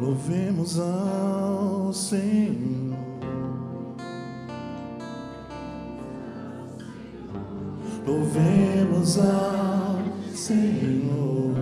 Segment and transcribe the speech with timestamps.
[0.00, 2.96] Louvemos ao Senhor.
[8.06, 9.98] Louvemos ao
[10.34, 11.54] Senhor.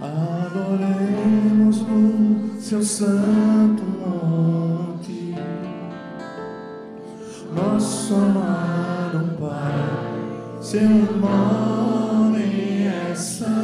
[0.00, 5.36] Adoremos o seu santo monte.
[7.54, 13.61] Nosso amado Pai, seu nome é santo.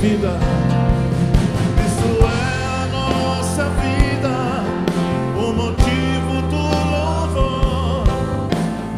[0.00, 0.38] vida.
[1.76, 4.34] Cristo é a nossa vida,
[5.36, 6.62] o motivo do
[6.92, 8.04] louvor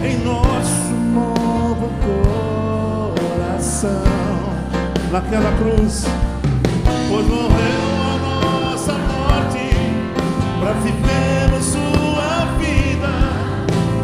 [0.04, 1.90] em nosso novo
[3.24, 4.02] coração.
[5.10, 6.04] Naquela cruz,
[7.08, 9.70] pois morreu a nossa morte
[10.60, 13.12] para vivermos sua vida,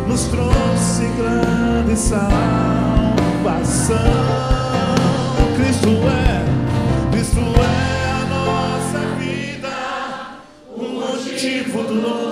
[0.09, 2.37] nos trouxe grande salvação.
[5.57, 6.36] Cristo é
[7.37, 9.69] isso é a nossa vida,
[10.75, 12.26] o motivo do nosso.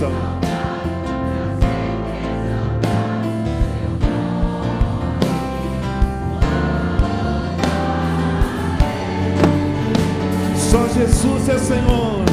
[0.00, 0.08] Só
[10.88, 12.29] Jesus é Senhor.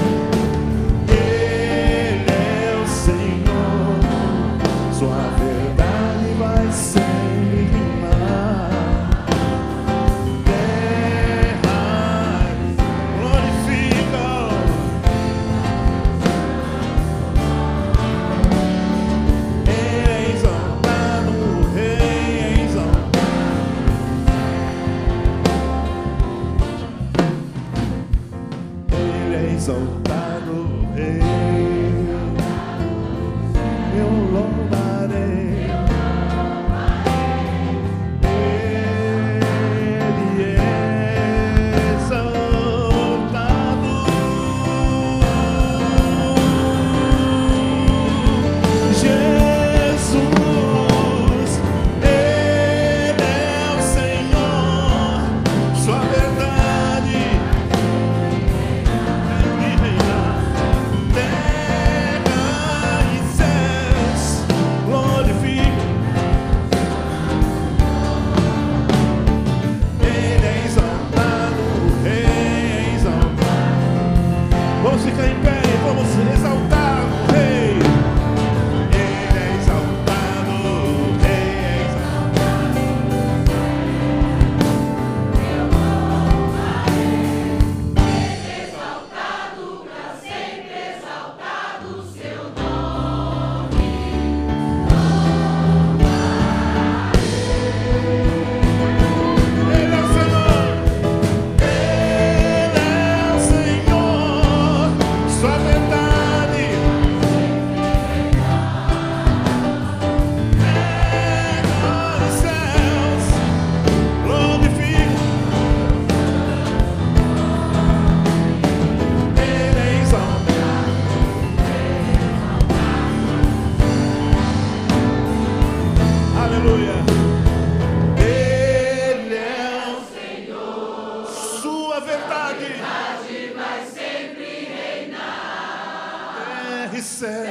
[137.20, 137.50] Terra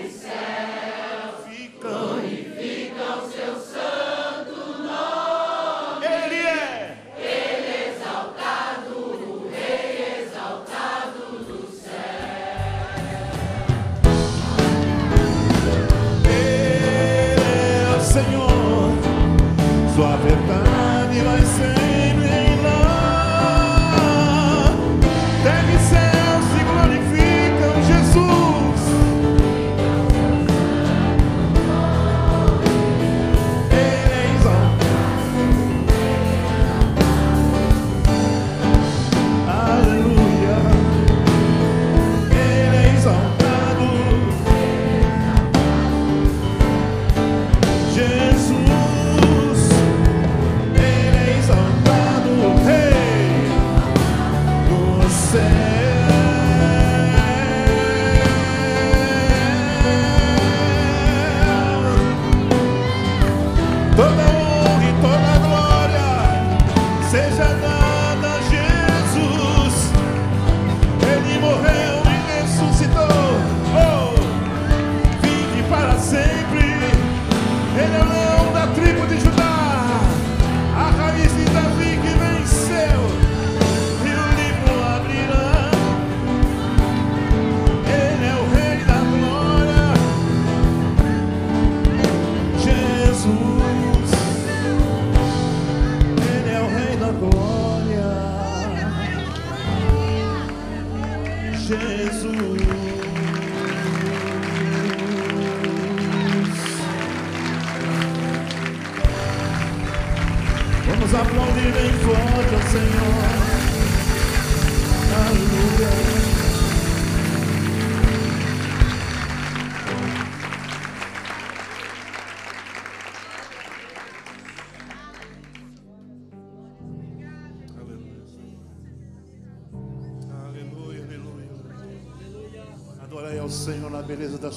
[0.00, 1.34] e céus.
[1.80, 6.06] Glorificam o seu santo nome.
[6.06, 6.96] Ele é.
[7.18, 7.66] Ele
[17.82, 18.92] é o Senhor,
[19.96, 20.16] Sua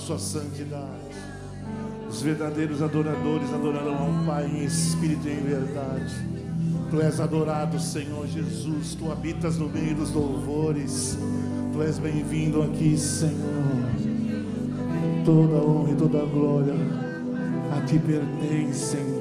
[0.09, 1.13] sua santidade.
[2.09, 6.15] Os verdadeiros adoradores adorarão ao Pai em espírito e em verdade.
[6.89, 8.95] Tu és adorado, Senhor Jesus.
[8.95, 11.15] Tu habitas no meio dos louvores.
[11.71, 13.35] Tu és bem-vindo aqui, Senhor.
[15.23, 16.73] Toda honra e toda glória
[17.77, 19.18] a ti pertencem.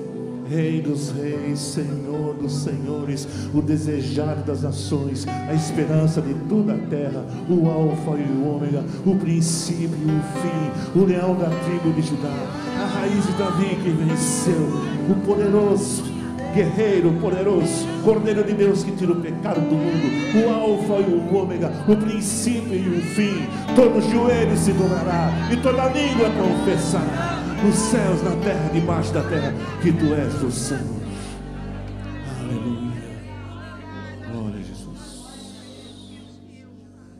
[0.48, 6.78] Rei dos reis, Senhor dos senhores, o desejado das nações, a esperança de toda a
[6.78, 11.92] terra, o Alfa e o Ômega, o princípio e o fim, o leão da tribo
[11.92, 12.32] de Judá,
[12.80, 14.68] a raiz de Davi que venceu,
[15.10, 16.18] o poderoso
[16.54, 21.36] guerreiro poderoso, Cordeiro de Deus que tira o pecado do mundo, o Alfa e o
[21.36, 27.74] Ômega, o princípio e o fim, todo joelho se dobrará e toda língua confessará, nos
[27.74, 31.02] céus, na terra, debaixo da terra, que tu és o Senhor.
[32.40, 33.02] Aleluia.
[34.30, 35.26] Glória a Jesus.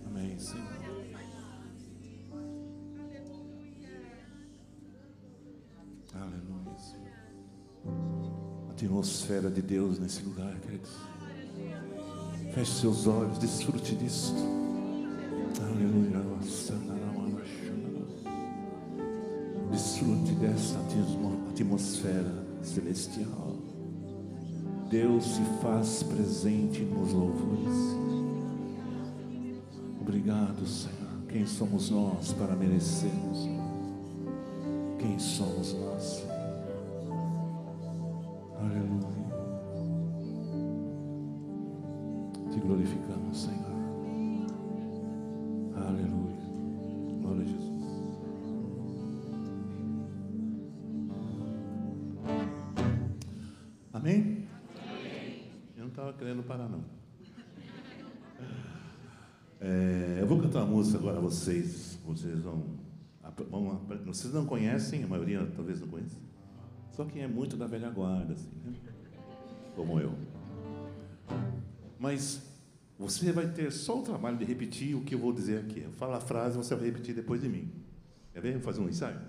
[0.07, 0.67] Amém, Senhor.
[6.15, 7.09] Aleluia, Senhor.
[8.69, 10.97] A atmosfera de Deus nesse lugar, queridos.
[12.55, 14.39] Feche seus olhos, desfrute disto.
[15.61, 16.88] Aleluia, nossa.
[19.71, 20.79] Desfrute dessa
[21.51, 23.57] atmosfera celestial.
[24.91, 27.99] Deus se faz presente nos louvores.
[30.01, 30.99] Obrigado, Senhor.
[31.29, 33.47] Quem somos nós para merecermos?
[34.99, 36.25] Quem somos nós?
[38.59, 39.29] Aleluia.
[42.51, 43.69] Te glorificamos, Senhor.
[45.77, 46.39] Aleluia.
[47.21, 47.68] Glória a Jesus.
[56.49, 56.83] Parar, não.
[59.61, 61.99] É, eu vou cantar uma música agora vocês.
[62.07, 62.79] Vocês vão,
[63.51, 63.87] vão.
[64.07, 66.17] Vocês não conhecem, a maioria talvez não conheça.
[66.93, 68.73] Só quem é muito da velha guarda, assim, né?
[69.77, 70.15] Como eu.
[71.99, 72.43] Mas
[72.99, 75.83] você vai ter só o trabalho de repetir o que eu vou dizer aqui.
[75.83, 77.71] Eu falo a frase, você vai repetir depois de mim.
[78.33, 78.53] Quer ver?
[78.55, 79.21] Vou fazer um ensaio.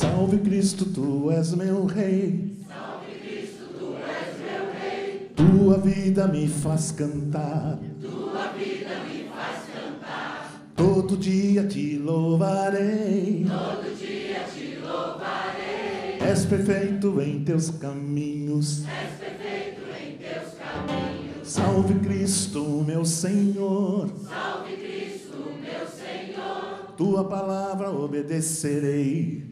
[0.00, 2.56] Salve Cristo, tu és meu rei.
[2.66, 5.30] Salve Cristo, tu és meu rei.
[5.36, 7.78] Tua vida me faz cantar.
[8.00, 10.62] Tua vida me faz cantar.
[10.74, 13.44] Todo dia te louvarei.
[13.46, 16.18] Todo dia te louvarei.
[16.30, 18.84] És perfeito em teus caminhos.
[18.86, 21.46] És perfeito em teus caminhos.
[21.46, 24.08] Salve Cristo, meu Senhor.
[24.26, 26.94] Salve Cristo, meu Senhor.
[26.96, 29.49] Tua palavra obedecerei.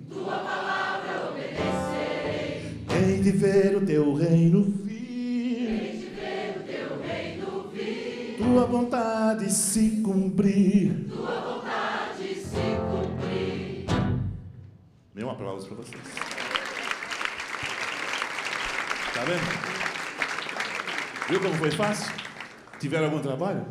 [3.30, 6.08] De ver o teu reino vir.
[8.38, 11.08] Tua vontade se cumprir.
[11.10, 12.56] Tua vontade se
[12.90, 13.84] cumprir.
[15.14, 16.02] Meu aplauso para vocês.
[19.12, 19.42] Tá vendo?
[21.28, 22.14] Viu como foi fácil?
[22.80, 23.66] Tiveram algum trabalho?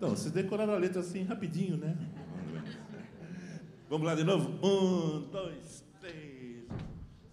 [0.00, 1.96] Não, vocês decoraram a letra assim rapidinho, né?
[3.88, 4.50] Vamos lá de novo?
[4.62, 5.89] Um, dois.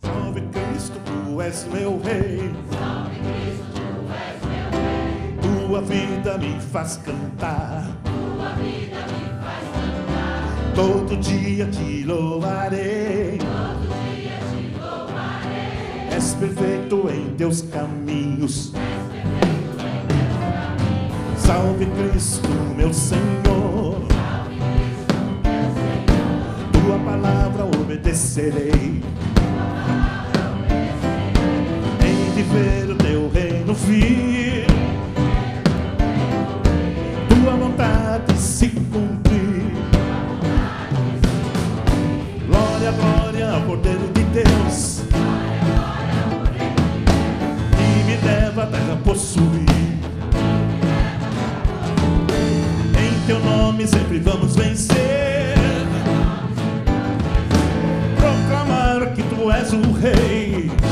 [0.07, 2.49] Salve Cristo, tu és meu rei.
[2.71, 5.67] Salve Cristo, tu és meu rei.
[5.67, 7.85] Tua vida me faz cantar.
[8.05, 10.73] Tua vida me faz cantar.
[10.73, 13.37] Todo dia te louvarei.
[13.37, 16.15] Todo dia te louvarei.
[16.15, 18.71] És perfeito em teus caminhos.
[21.37, 24.07] Salve Cristo, meu Senhor.
[26.71, 29.03] Tua palavra obedecerei.
[32.47, 34.65] Ver o teu reino vir.
[37.29, 39.73] Tua vontade se cumprir.
[42.47, 45.01] Glória, glória ao Cordeiro de Deus.
[47.73, 49.65] E me leva a terra possuir.
[52.99, 55.55] Em teu nome sempre vamos vencer.
[58.15, 60.86] Proclamar que tu és o rei.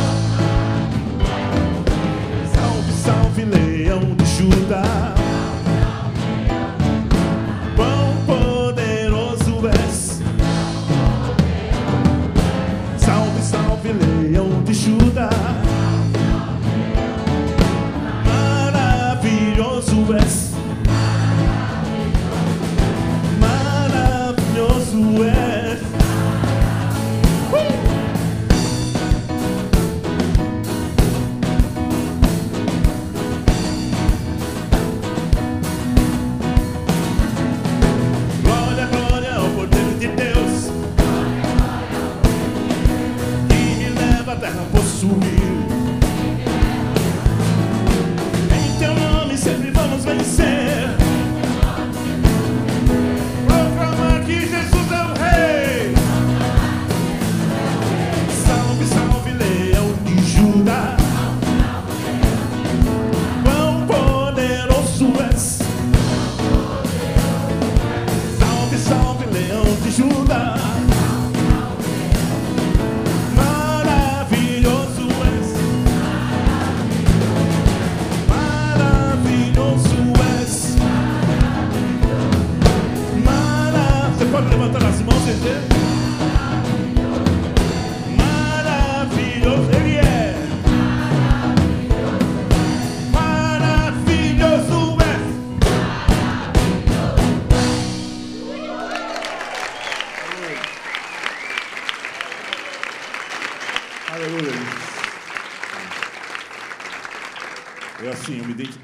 [3.35, 5.13] Salve, salve, leão de Judá.
[7.75, 10.21] Quão poderoso és.
[12.97, 15.29] Salve, salve, leão de Judá.
[18.25, 20.44] Maravilhoso és.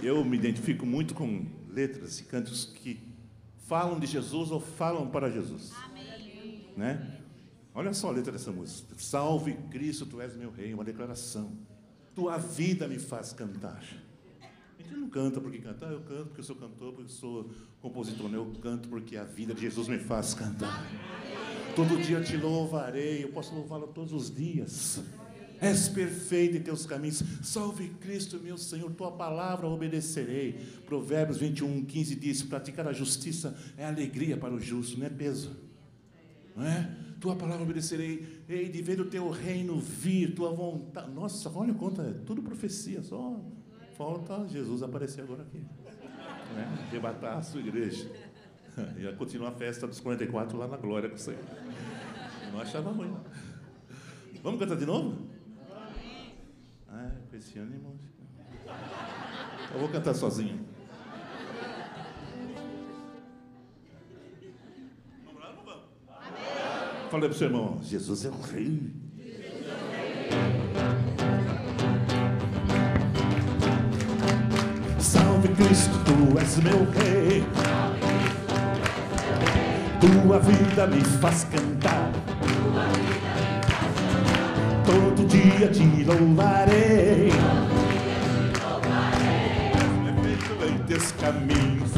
[0.02, 3.00] Eu me identifico muito com letras e cantos que
[3.68, 5.72] falam de Jesus ou falam para Jesus.
[5.86, 6.66] Amém.
[6.76, 7.20] Né?
[7.74, 8.94] Olha só a letra dessa música.
[8.98, 11.52] Salve Cristo, tu és meu rei, uma declaração.
[12.14, 13.82] Tua vida me faz cantar.
[14.42, 17.50] A gente não canta porque cantar, eu canto porque eu sou cantor, porque eu sou
[17.82, 18.38] compositor, né?
[18.38, 20.86] eu canto porque a vida de Jesus me faz cantar.
[21.76, 25.02] Todo dia te louvarei, eu posso louvá-lo todos os dias.
[25.62, 27.21] És perfeito em teus caminhos.
[27.43, 30.60] Salve Cristo, meu Senhor, tua palavra obedecerei.
[30.88, 35.56] Provérbios 21, 15 diz: praticar a justiça é alegria para o justo, não é peso.
[36.56, 36.89] Não é?
[37.19, 38.41] Tua palavra obedecerei.
[38.50, 41.12] Ei, de ver o teu reino vir, tua vontade.
[41.12, 43.39] Nossa, olha quanto é tudo profecia, só
[43.95, 45.60] falta Jesus aparecer agora aqui.
[45.60, 46.88] Né?
[46.89, 48.10] Debatar a sua igreja.
[48.97, 51.38] Ia continuar a festa dos 44 lá na glória com você.
[52.45, 53.15] Eu não achava ruim.
[54.41, 55.31] Vamos cantar de novo?
[57.32, 57.98] Com esse ânimo.
[59.74, 60.65] Eu vou cantar sozinho.
[65.24, 65.86] Vamos lá ou não vamos?
[66.10, 67.10] Amém.
[67.10, 68.94] Falei para o seu irmão: Jesus é o rei.
[75.00, 77.46] Salve Cristo, tu és meu rei.
[80.02, 82.01] Tua vida me faz cantar
[85.32, 87.32] dia te louvarei.
[90.04, 91.91] Perfeito em teus caminhos.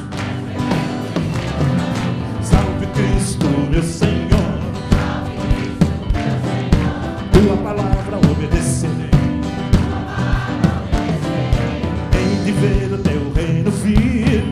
[2.43, 4.59] Salve Cristo, meu Senhor.
[7.31, 9.09] Tua palavra obedecerei.
[12.13, 14.43] Em de ver o teu reino vir.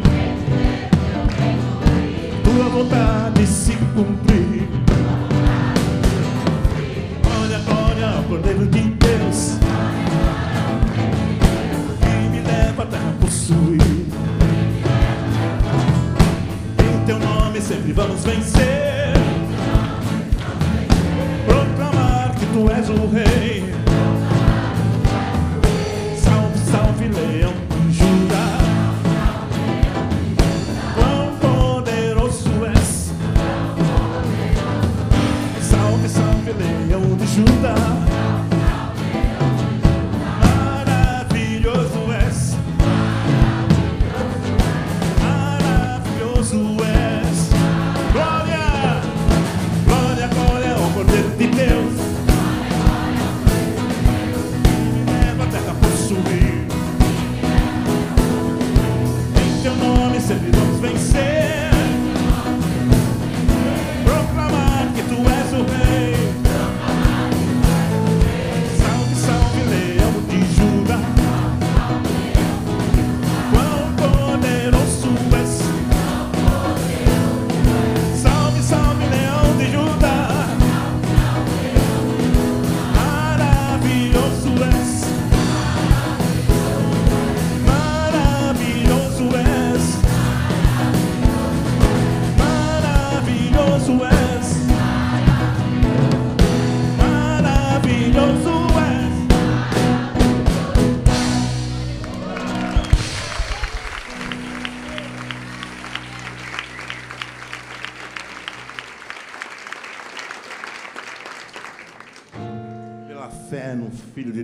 [2.44, 4.61] Tua vontade se cumprir.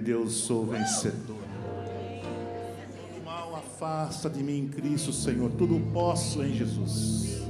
[0.07, 1.37] Deus sou vencedor.
[3.17, 5.51] O mal afasta de mim em Cristo, Senhor.
[5.51, 7.41] Tudo posso em Jesus.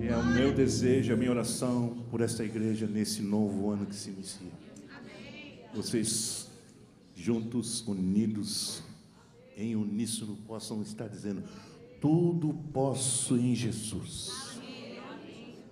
[0.00, 3.94] E é o meu desejo, a minha oração por esta igreja nesse novo ano que
[3.94, 4.52] se inicia.
[5.74, 6.48] Vocês
[7.14, 8.82] juntos, unidos,
[9.56, 11.42] em uníssono, possam estar dizendo:
[12.00, 14.58] tudo posso em Jesus.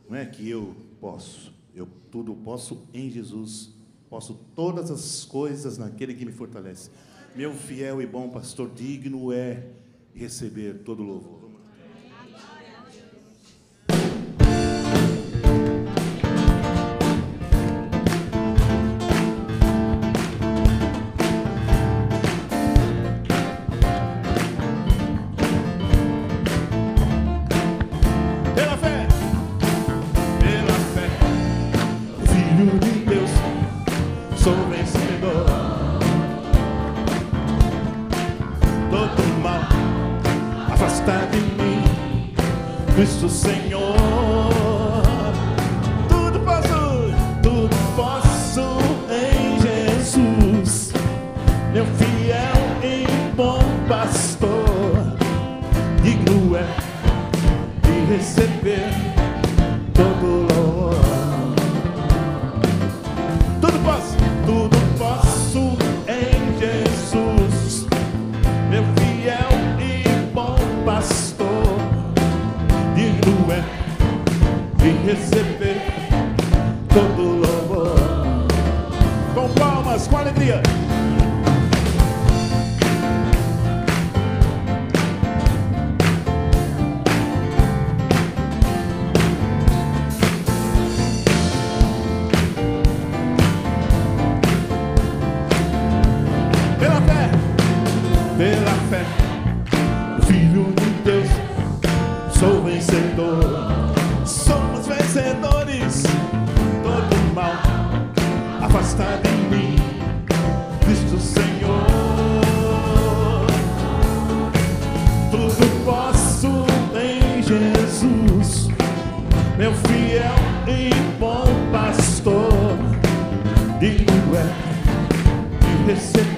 [0.08, 3.81] Não é que eu posso, eu tudo posso em Jesus
[4.12, 6.90] Posso todas as coisas naquele que me fortalece.
[7.34, 9.68] Meu fiel e bom pastor, digno é
[10.14, 11.41] receber todo louvor.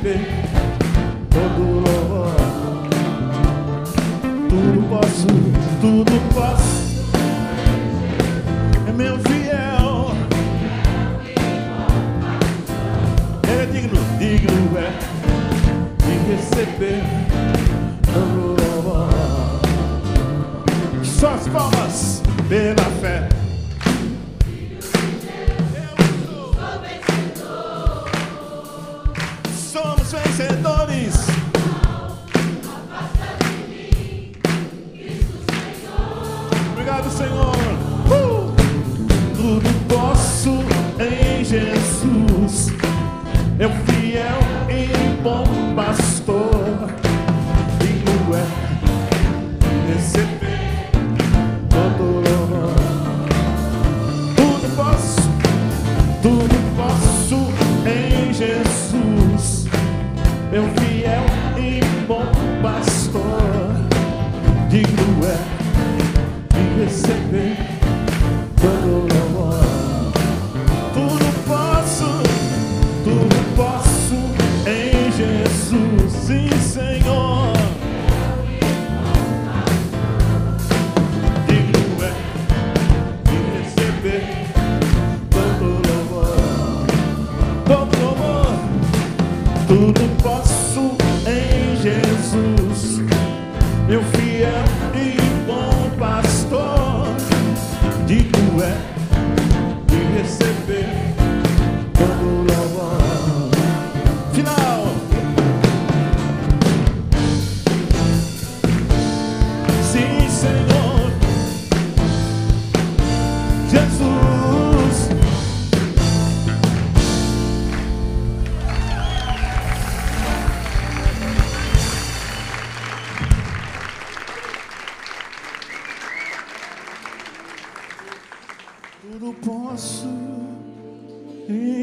[0.04, 0.53] baby.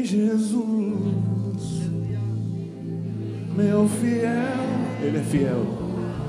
[0.04, 0.52] Jesus,
[3.56, 4.30] meu fiel,
[5.02, 5.64] Ele é fiel,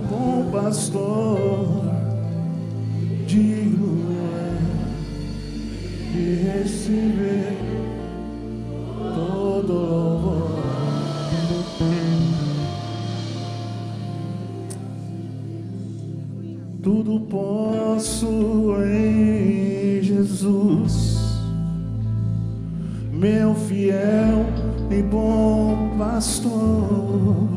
[0.09, 1.83] bom pastor,
[3.27, 4.53] digno é
[6.13, 7.57] de receber
[9.15, 10.53] todo louvor.
[16.83, 18.62] Tudo posso
[24.93, 27.52] e bom pastor.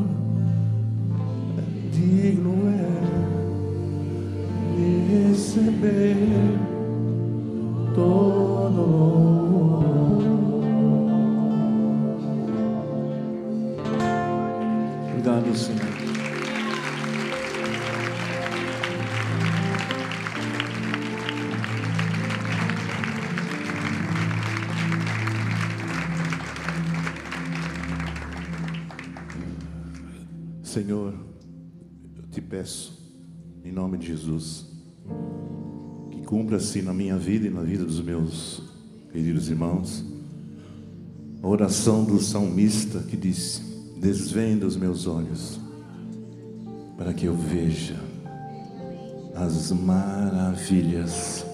[36.57, 38.61] assim na minha vida e na vida dos meus
[39.11, 40.03] queridos irmãos.
[41.41, 43.61] A oração do salmista que disse:
[44.01, 45.59] Desvenda os meus olhos,
[46.97, 47.95] para que eu veja
[49.35, 51.45] as maravilhas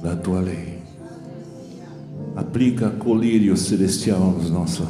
[0.00, 0.78] da tua lei.
[2.36, 4.86] Aplica colírio celestial nos nossos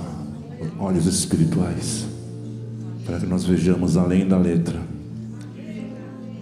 [0.78, 2.06] olhos espirituais,
[3.06, 4.80] para que nós vejamos além da letra,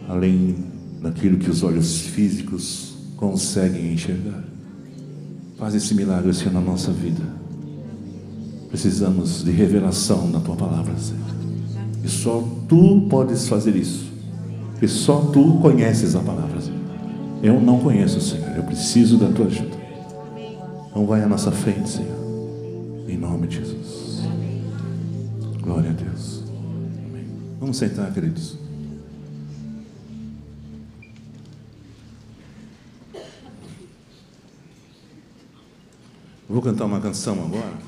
[0.09, 0.70] além
[1.01, 4.45] daquilo que os olhos físicos conseguem enxergar.
[5.59, 7.23] Faz esse milagre, Senhor, na nossa vida.
[8.69, 11.21] Precisamos de revelação na tua palavra, Senhor.
[12.05, 14.11] E só tu podes fazer isso.
[14.81, 16.81] E só tu conheces a palavra, Senhor.
[17.43, 18.57] Eu não conheço, Senhor.
[18.57, 19.77] Eu preciso da tua ajuda.
[20.91, 22.21] Então vai à nossa frente, Senhor.
[23.09, 24.23] Em nome de Jesus.
[25.63, 26.43] Glória a Deus.
[27.09, 27.25] Amém.
[27.59, 28.57] Vamos sentar, queridos.
[36.51, 37.79] Vou cantar uma canção agora,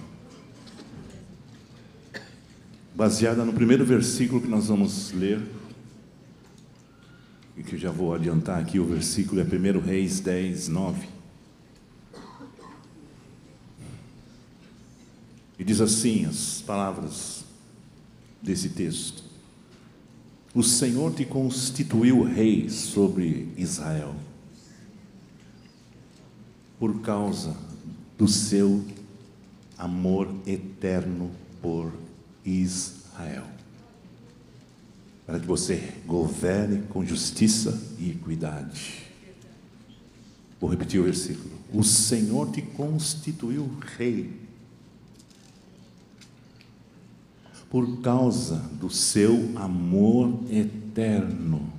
[2.94, 5.42] baseada no primeiro versículo que nós vamos ler,
[7.56, 11.08] e que já vou adiantar aqui, o versículo é 1 Reis 10, 9.
[15.58, 17.44] E diz assim as palavras
[18.40, 19.24] desse texto:
[20.54, 24.14] O Senhor te constituiu rei sobre Israel,
[26.78, 27.71] por causa
[28.22, 28.84] do seu
[29.76, 31.92] amor eterno por
[32.44, 33.42] Israel.
[35.26, 39.08] Para que você governe com justiça e equidade.
[40.60, 41.50] Vou repetir o versículo.
[41.74, 44.40] O Senhor te constituiu rei
[47.68, 51.72] por causa do seu amor eterno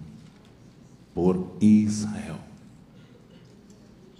[1.15, 2.41] por Israel.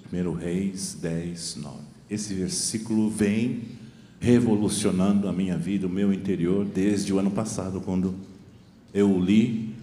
[0.10, 1.93] 1 Reis 10, 9.
[2.14, 3.64] Esse versículo vem
[4.20, 8.14] revolucionando a minha vida, o meu interior, desde o ano passado, quando
[8.94, 9.74] eu li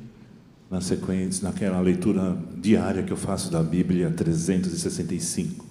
[0.70, 5.66] na sequência, naquela leitura diária que eu faço da Bíblia 365.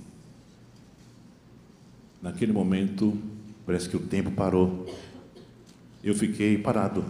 [2.22, 3.18] Naquele momento,
[3.66, 4.86] parece que o tempo parou.
[6.04, 7.06] Eu fiquei parado,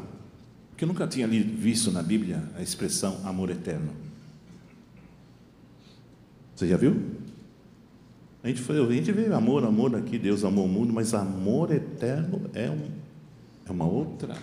[0.70, 3.94] porque eu nunca tinha visto na Bíblia a expressão amor eterno.
[6.56, 7.19] Você já viu?
[8.44, 11.72] A gente, foi, a gente vê amor, amor aqui, Deus amou o mundo, mas amor
[11.72, 12.90] eterno é, um,
[13.66, 14.36] é uma outra.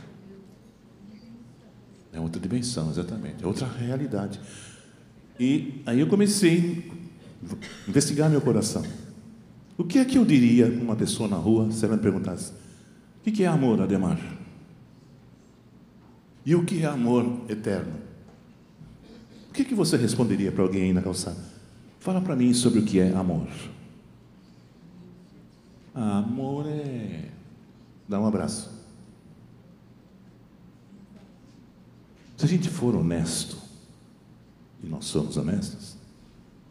[2.13, 4.41] É outra dimensão, exatamente, é outra realidade.
[5.41, 6.91] E aí eu comecei
[7.43, 8.83] a investigar meu coração.
[9.79, 12.53] O que é que eu diria para uma pessoa na rua se ela me perguntasse:
[13.27, 14.19] o que é amor, Ademar?
[16.45, 17.93] E o que é amor eterno?
[19.51, 21.43] O que, é que você responderia para alguém aí na calçada?
[21.99, 23.49] Fala para mim sobre o que é amor.
[25.97, 27.31] Amor é.
[28.07, 28.71] Dá um abraço.
[32.37, 33.57] Se a gente for honesto,
[34.85, 35.97] e nós somos honestos,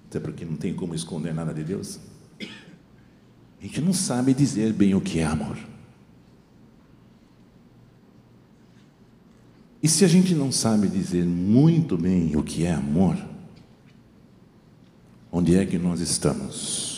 [0.08, 2.00] até porque não tem como esconder nada de Deus,
[2.40, 5.58] a gente não sabe dizer bem o que é amor.
[9.82, 13.18] E se a gente não sabe dizer muito bem o que é amor,
[15.32, 16.95] onde é que nós estamos?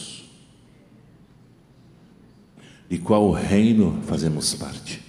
[2.90, 5.04] De qual reino fazemos parte.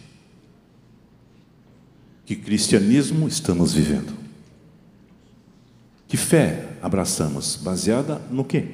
[2.25, 4.13] Que cristianismo estamos vivendo?
[6.07, 7.57] Que fé abraçamos?
[7.57, 8.67] Baseada no quê?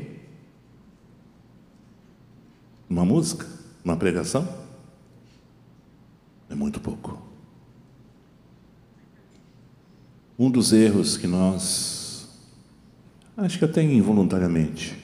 [2.88, 3.46] Uma música?
[3.84, 4.48] Uma pregação?
[6.48, 7.20] É muito pouco.
[10.38, 12.28] Um dos erros que nós,
[13.36, 14.96] acho que até involuntariamente,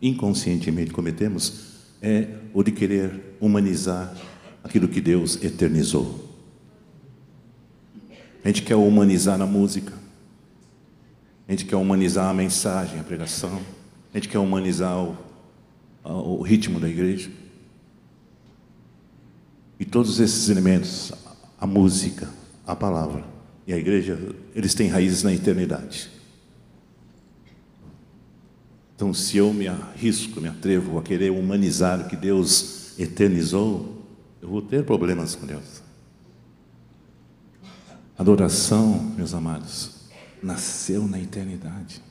[0.00, 4.14] inconscientemente cometemos, é o de querer humanizar
[4.62, 6.24] aquilo que Deus eternizou.
[8.42, 9.92] A gente quer humanizar a música,
[11.46, 13.60] a gente quer humanizar a mensagem, a pregação,
[14.12, 15.16] a gente quer humanizar o,
[16.04, 17.30] o ritmo da igreja.
[19.78, 21.12] E todos esses elementos,
[21.58, 22.28] a música,
[22.66, 23.24] a palavra
[23.66, 24.18] e a igreja,
[24.54, 26.10] eles têm raízes na eternidade.
[28.94, 34.02] Então, se eu me arrisco, me atrevo a querer humanizar o que Deus eternizou,
[34.40, 35.82] eu vou ter problemas com Deus.
[38.16, 40.08] Adoração, meus amados,
[40.42, 42.02] nasceu na eternidade.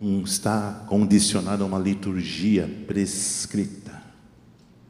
[0.00, 4.00] Um está condicionado a uma liturgia prescrita,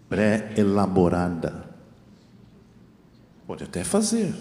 [0.09, 1.69] pré-elaborada.
[3.47, 4.35] Pode até fazer,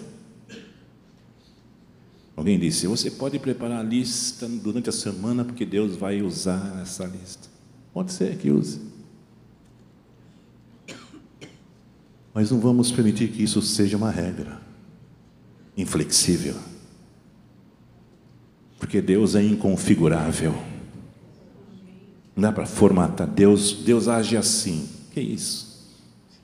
[2.38, 7.04] Alguém disse: Você pode preparar a lista durante a semana, porque Deus vai usar essa
[7.04, 7.48] lista.
[7.92, 8.80] Pode ser que use.
[12.34, 14.60] Mas não vamos permitir que isso seja uma regra
[15.76, 16.54] inflexível.
[18.78, 20.54] Porque Deus é inconfigurável.
[22.34, 23.26] Não dá para formatar.
[23.26, 24.88] Deus, Deus age assim.
[25.12, 25.96] Que isso?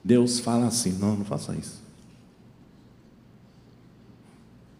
[0.03, 0.93] Deus fala assim.
[0.93, 1.85] Não, não faça isso.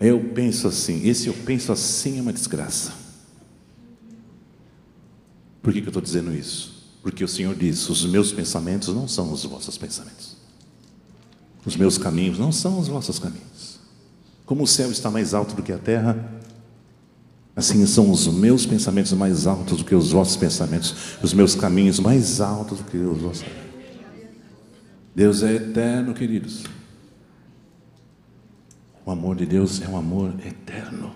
[0.01, 2.93] Eu penso assim, esse eu penso assim é uma desgraça.
[5.63, 6.75] Por que, que eu estou dizendo isso?
[7.03, 10.34] Porque o Senhor diz: os meus pensamentos não são os vossos pensamentos,
[11.65, 13.81] os meus caminhos não são os vossos caminhos.
[14.45, 16.33] Como o céu está mais alto do que a terra,
[17.57, 21.99] assim são os meus pensamentos mais altos do que os vossos pensamentos, os meus caminhos
[21.99, 23.45] mais altos do que os vossos.
[25.15, 26.65] Deus é eterno, queridos.
[29.07, 31.13] O amor de Deus é um amor eterno.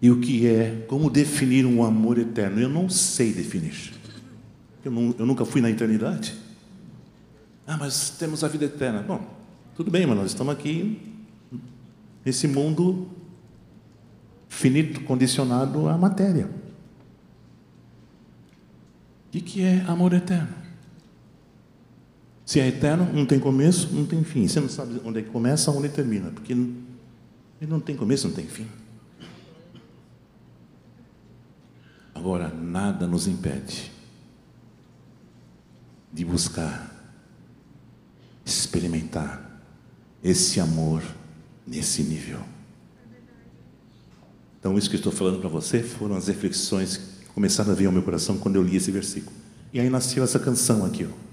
[0.00, 2.60] E o que é, como definir um amor eterno?
[2.60, 3.92] Eu não sei definir.
[4.84, 6.36] Eu, não, eu nunca fui na eternidade.
[7.68, 9.02] Ah, mas temos a vida eterna.
[9.02, 9.20] Bom,
[9.76, 11.20] tudo bem, mas nós estamos aqui
[12.24, 13.06] nesse mundo
[14.48, 16.48] finito, condicionado à matéria.
[19.26, 20.48] O que é amor eterno?
[22.46, 24.48] Se é eterno, não tem começo, não tem fim.
[24.48, 26.74] Você não sabe onde é que começa, onde termina, porque ele
[27.60, 28.66] não tem começo, não tem fim.
[32.14, 33.92] Agora, nada nos impede
[36.10, 36.87] de buscar,
[38.48, 39.62] experimentar
[40.22, 41.02] esse amor
[41.66, 42.40] nesse nível.
[44.58, 47.92] Então, isso que estou falando para você foram as reflexões que começaram a vir ao
[47.92, 49.36] meu coração quando eu li esse versículo.
[49.72, 51.28] E aí nasceu essa canção aqui, ó.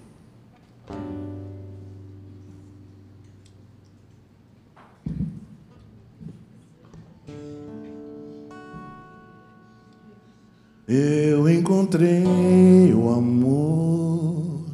[10.87, 14.65] Eu encontrei o amor,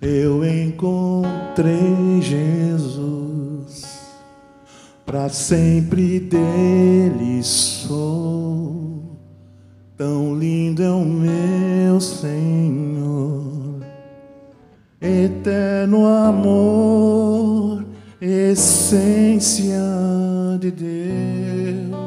[0.00, 0.69] eu encontrei
[2.22, 3.84] Jesus,
[5.04, 9.18] para sempre dele sou,
[9.96, 13.80] tão lindo é o meu Senhor,
[15.00, 17.84] eterno amor,
[18.18, 19.78] essência
[20.58, 22.00] de Deus.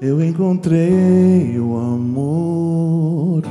[0.00, 3.42] Eu encontrei o amor,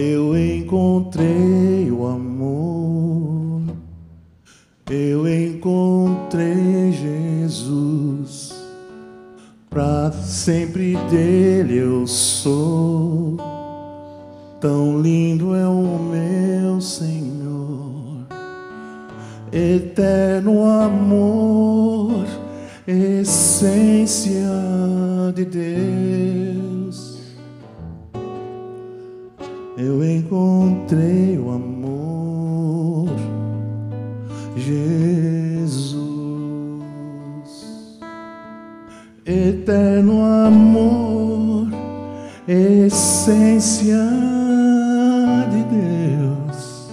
[0.00, 3.62] Eu encontrei o amor,
[4.88, 8.54] eu encontrei Jesus,
[9.68, 13.38] para sempre dele eu sou.
[14.60, 18.24] Tão lindo é o meu Senhor
[19.50, 22.24] eterno amor,
[22.86, 24.46] essência
[25.34, 26.37] de Deus.
[29.88, 33.08] Eu encontrei o amor,
[34.54, 36.04] Jesus,
[39.24, 41.68] eterno amor,
[42.46, 43.96] essência
[45.52, 46.90] de Deus.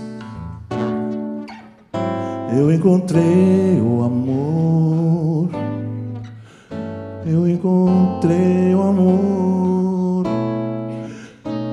[2.57, 5.49] Eu encontrei o amor.
[7.25, 9.74] Eu encontrei o amor.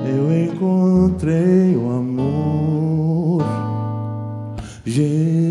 [0.05, 3.43] Eu encontrei o amor.
[4.85, 5.42] Jesus.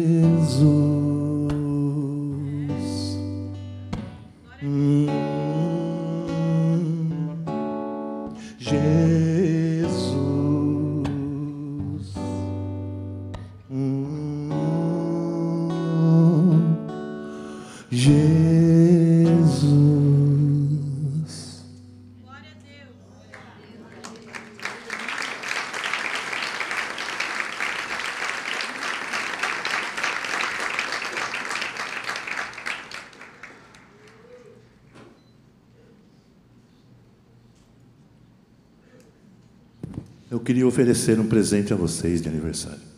[41.03, 42.93] Oferecer um presente a vocês de aniversário.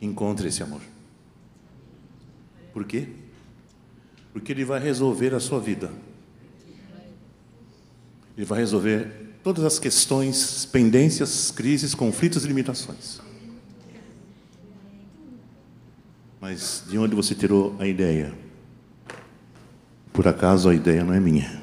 [0.00, 0.80] Encontre esse amor.
[2.72, 3.08] Por quê?
[4.32, 5.90] Porque ele vai resolver a sua vida.
[8.36, 13.20] Ele vai resolver todas as questões, pendências, crises, conflitos e limitações.
[16.40, 18.34] Mas de onde você tirou a ideia?
[20.12, 21.62] Por acaso a ideia não é minha.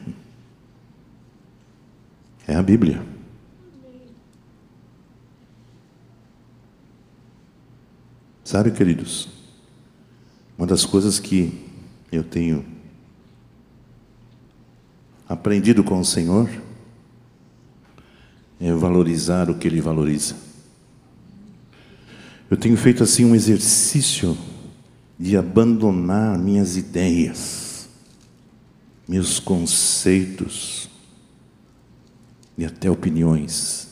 [2.51, 3.01] É a Bíblia.
[8.43, 9.29] Sabe, queridos,
[10.57, 11.65] uma das coisas que
[12.11, 12.65] eu tenho
[15.29, 16.49] aprendido com o Senhor
[18.59, 20.35] é valorizar o que Ele valoriza.
[22.49, 24.37] Eu tenho feito assim um exercício
[25.17, 27.87] de abandonar minhas ideias
[29.07, 30.80] meus conceitos
[32.57, 33.87] e até opiniões,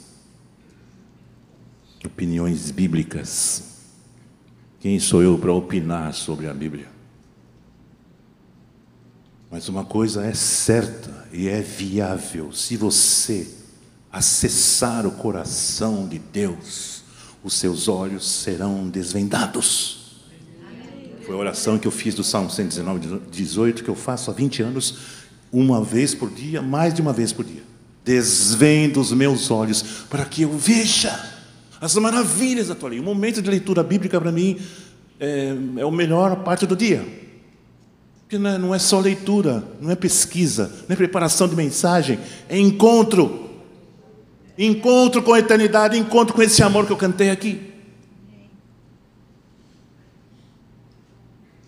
[2.05, 3.63] opiniões bíblicas.
[4.79, 6.87] Quem sou eu para opinar sobre a Bíblia?
[9.51, 13.47] Mas uma coisa é certa e é viável: se você
[14.11, 17.03] acessar o coração de Deus,
[17.43, 19.97] os seus olhos serão desvendados.
[21.25, 24.63] Foi a oração que eu fiz do Salmo 119, 18, que eu faço há 20
[24.63, 24.97] anos,
[25.51, 27.63] uma vez por dia, mais de uma vez por dia.
[28.09, 31.13] Desvenda os meus olhos para que eu veja
[31.79, 32.99] as maravilhas da tua lei.
[32.99, 34.59] O momento de leitura bíblica para mim
[35.19, 37.05] é, é a melhor parte do dia.
[38.21, 42.19] Porque não é, não é só leitura, não é pesquisa, não é preparação de mensagem,
[42.49, 43.47] é encontro.
[44.57, 47.71] Encontro com a eternidade, encontro com esse amor que eu cantei aqui.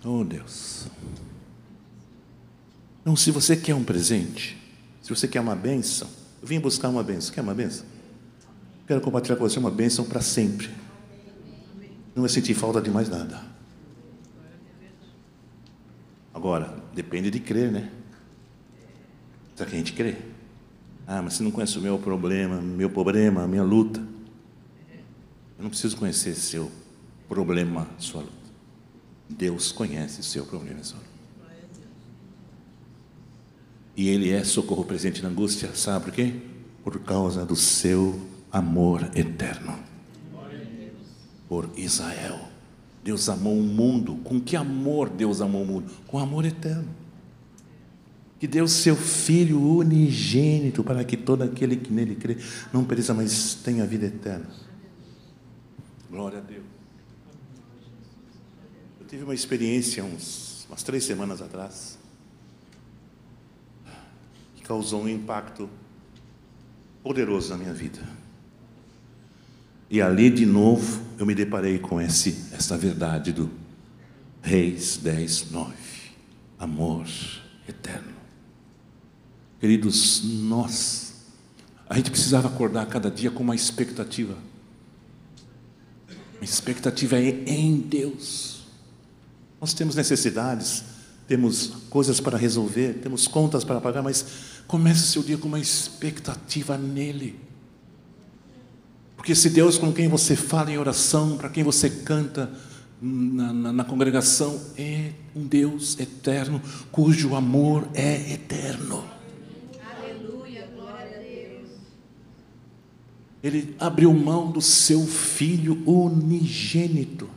[0.03, 0.87] Oh Deus.
[3.03, 4.57] Então, se você quer um presente,
[5.03, 6.09] se você quer uma bênção,
[6.41, 7.33] eu vim buscar uma bênção.
[7.33, 7.85] Quer uma bênção?
[8.87, 10.69] Quero compartilhar com você uma bênção para sempre.
[12.15, 13.41] Não vai sentir falta de mais nada.
[16.33, 17.91] Agora, depende de crer, né?
[19.55, 20.17] Será que a gente crê?
[21.05, 23.99] Ah, mas você não conhece o meu problema, meu problema, minha luta.
[25.57, 26.71] Eu não preciso conhecer seu
[27.29, 28.33] problema, sua luta.
[29.29, 31.11] Deus conhece seu problema, sua luta.
[33.95, 36.33] E Ele é socorro presente na angústia, sabe por quê?
[36.83, 38.19] Por causa do seu
[38.51, 39.77] amor eterno.
[41.47, 42.39] Por Israel.
[43.03, 44.15] Deus amou o mundo.
[44.23, 45.91] Com que amor Deus amou o mundo?
[46.07, 46.87] Com amor eterno.
[48.39, 52.37] Que deu seu Filho unigênito para que todo aquele que nele crê
[52.73, 54.49] não pereça, mas tenha vida eterna.
[56.09, 56.63] Glória a Deus.
[58.99, 61.90] Eu tive uma experiência uns, umas três semanas atrás
[64.72, 65.69] causou um impacto
[67.03, 67.99] poderoso na minha vida.
[69.89, 73.51] E ali de novo eu me deparei com esse, essa verdade do
[74.41, 75.74] Reis 10, 9.
[76.57, 77.05] Amor
[77.67, 78.13] eterno.
[79.59, 81.15] Queridos, nós,
[81.89, 84.38] a gente precisava acordar cada dia com uma expectativa.
[86.39, 88.61] A expectativa é em Deus.
[89.59, 90.82] Nós temos necessidades,
[91.28, 96.78] temos coisas para resolver, temos contas para pagar, mas comece seu dia com uma expectativa
[96.78, 97.38] nele.
[99.17, 102.49] Porque esse Deus com quem você fala em oração, para quem você canta
[103.01, 109.03] na, na, na congregação, é um Deus eterno, cujo amor é eterno.
[109.99, 111.69] Aleluia, glória a Deus.
[113.43, 117.30] Ele abriu mão do seu filho unigênito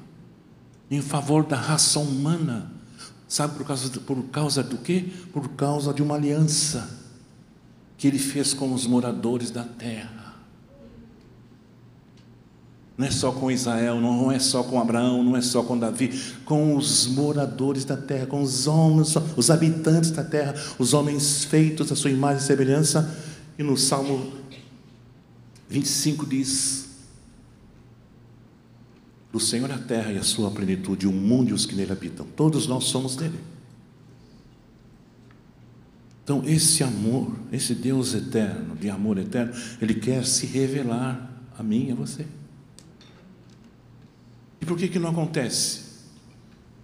[0.89, 2.70] em favor da raça humana.
[3.26, 5.07] Sabe por causa, do, por causa do quê?
[5.32, 7.03] Por causa de uma aliança
[8.05, 10.36] que ele fez com os moradores da terra.
[12.98, 16.11] Não é só com Israel, não é só com Abraão, não é só com Davi,
[16.44, 21.90] com os moradores da terra, com os homens, os habitantes da terra, os homens feitos
[21.90, 23.11] à sua imagem e semelhança.
[23.59, 24.34] E no Salmo
[25.70, 26.88] 25 diz:
[29.32, 32.26] Do Senhor a terra e a sua plenitude, o mundo e os que nele habitam,
[32.36, 33.53] todos nós somos dele.
[36.25, 41.89] Então, esse amor, esse Deus eterno, de amor eterno, ele quer se revelar a mim
[41.89, 42.27] e a você.
[44.59, 45.83] E por que, que não acontece?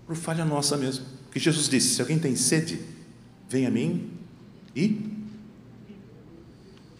[0.06, 1.06] Por falha nossa mesmo.
[1.24, 2.82] Porque Jesus disse: se alguém tem sede,
[3.48, 4.10] vem a mim
[4.76, 5.08] e.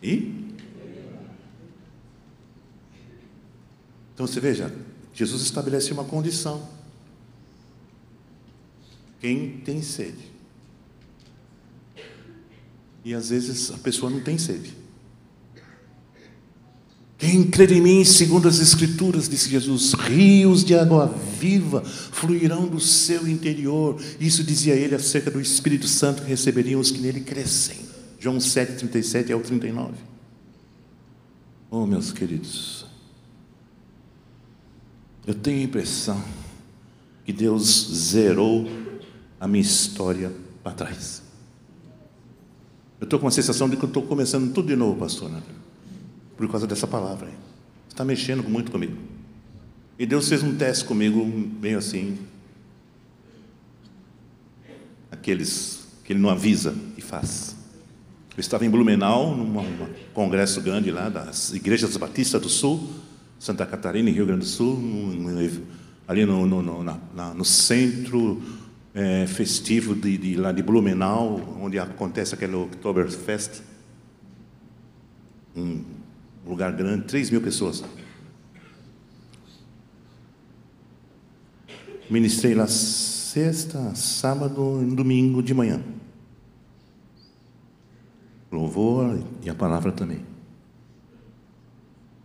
[0.03, 0.41] E?
[4.15, 4.75] Então você veja,
[5.13, 6.67] Jesus estabelece uma condição.
[9.21, 10.31] Quem tem sede.
[13.05, 14.75] E às vezes a pessoa não tem sede.
[17.21, 21.07] Quem crer em mim, segundo as Escrituras, disse Jesus, rios de água
[21.39, 24.01] viva fluirão do seu interior.
[24.19, 27.77] Isso dizia ele acerca do Espírito Santo que receberiam os que nele crescem.
[28.19, 29.93] João 7, 37 ao 39.
[31.71, 32.87] Oh, meus queridos,
[35.27, 36.25] eu tenho a impressão
[37.25, 38.67] que Deus zerou
[39.39, 40.33] a minha história
[40.63, 41.20] para trás.
[43.01, 45.31] Eu estou com a sensação de que eu estou começando tudo de novo, pastor.
[45.31, 45.43] Né?
[46.41, 47.29] por causa dessa palavra.
[47.87, 48.97] Está mexendo muito comigo.
[49.99, 51.23] E Deus fez um teste comigo,
[51.61, 52.17] meio assim.
[55.11, 57.55] Aqueles que Ele não avisa e faz.
[58.35, 59.53] Eu estava em Blumenau, num
[60.15, 62.89] congresso grande lá das Igrejas Batistas do Sul,
[63.39, 64.79] Santa Catarina, em Rio Grande do Sul,
[66.09, 68.43] ali no, no, no, na, no centro
[68.95, 73.63] é, festivo de, de, lá de Blumenau, onde acontece aquele Oktoberfest.
[75.57, 75.85] Um
[76.47, 77.85] lugar grande, 3 mil pessoas.
[82.09, 85.81] Ministrei lá sexta, sábado e domingo de manhã.
[88.51, 90.21] Louvor e a palavra também.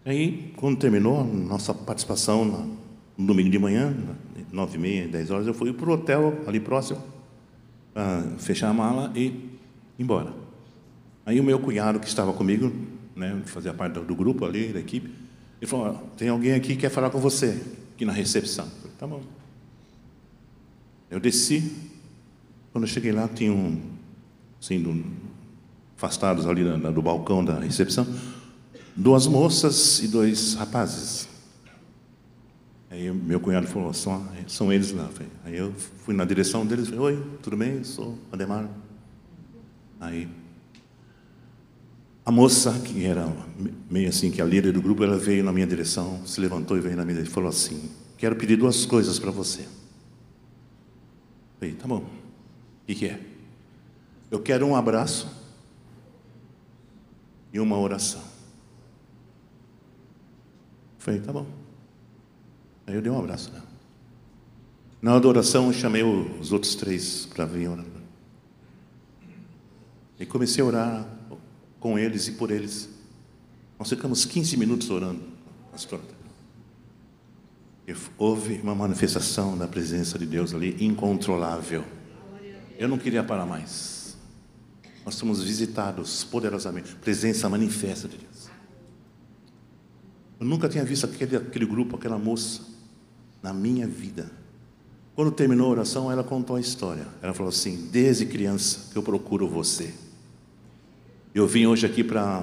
[0.04, 2.78] Aí, quando terminou nossa participação
[3.16, 3.96] no domingo de manhã,
[4.56, 7.04] nove e meia, dez horas, eu fui para o hotel ali próximo,
[7.94, 9.60] para fechar a mala e ir
[10.00, 10.34] embora.
[11.26, 12.72] Aí o meu cunhado que estava comigo,
[13.14, 15.12] né, fazia parte do grupo ali, da equipe,
[15.62, 17.62] ele falou, tem alguém aqui que quer falar com você,
[17.94, 18.66] aqui na recepção.
[18.66, 19.22] Eu falei, tá bom.
[21.12, 21.74] Eu desci,
[22.72, 23.82] quando eu cheguei lá, tinha um,
[24.62, 25.04] assim, do,
[25.98, 28.08] afastados ali do, do balcão da recepção,
[28.96, 31.35] duas moças e dois rapazes.
[32.96, 35.10] Aí meu cunhado falou, são, são eles lá.
[35.44, 37.84] Aí eu fui na direção deles falei, oi, tudo bem?
[37.84, 38.70] Sou Ademar.
[40.00, 40.30] Aí
[42.26, 43.28] a moça, que era
[43.92, 46.78] meio assim, que é a líder do grupo, ela veio na minha direção, se levantou
[46.78, 49.68] e veio na minha direção e falou assim, quero pedir duas coisas para você.
[51.60, 51.98] Falei, tá bom.
[51.98, 53.20] O que, que é?
[54.32, 55.30] Eu quero um abraço
[57.52, 58.24] e uma oração.
[60.98, 61.65] Falei, tá bom.
[62.88, 63.66] Aí eu dei um abraço nela.
[65.02, 67.86] Na adoração, eu chamei os outros três para vir orar.
[70.20, 71.08] E comecei a orar
[71.80, 72.90] com eles e por eles.
[73.78, 75.22] Nós ficamos 15 minutos orando.
[77.88, 81.84] E houve uma manifestação da presença de Deus ali incontrolável.
[82.78, 84.18] Eu não queria parar mais.
[85.06, 86.96] Nós somos visitados poderosamente.
[86.96, 88.50] Presença manifesta de Deus.
[90.40, 92.75] Eu nunca tinha visto aquele, aquele grupo, aquela moça
[93.46, 94.32] na minha vida.
[95.14, 97.06] Quando terminou a oração, ela contou a história.
[97.22, 99.94] Ela falou assim: Desde criança que eu procuro você.
[101.34, 102.42] Eu vim hoje aqui para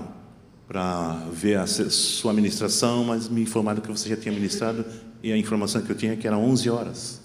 [1.33, 4.85] ver a sua ministração, mas me informaram que você já tinha ministrado
[5.23, 7.21] e a informação que eu tinha é que era 11 horas.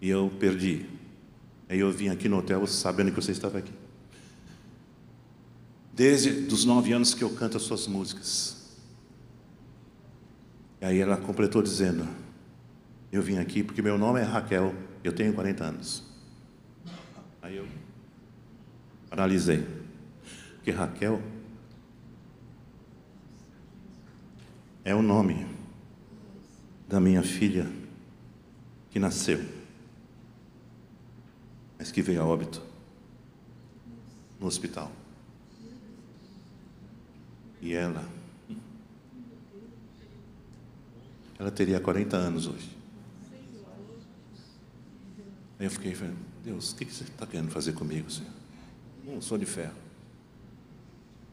[0.00, 0.86] E eu perdi.
[1.68, 3.72] Aí eu vim aqui no hotel sabendo que você estava aqui.
[5.92, 8.56] Desde os nove anos que eu canto as suas músicas.
[10.80, 12.23] E aí ela completou dizendo:
[13.14, 16.02] eu vim aqui porque meu nome é Raquel, eu tenho 40 anos.
[17.40, 17.68] Aí eu
[19.08, 19.64] paralisei.
[20.56, 21.22] Porque Raquel
[24.84, 25.46] é o nome
[26.88, 27.70] da minha filha
[28.90, 29.40] que nasceu,
[31.78, 32.60] mas que veio a óbito
[34.40, 34.90] no hospital.
[37.60, 38.04] E ela,
[41.38, 42.83] ela teria 40 anos hoje.
[45.58, 48.30] Aí eu fiquei falando, Deus, o que você está querendo fazer comigo, Senhor?
[49.04, 49.74] Não sou de ferro.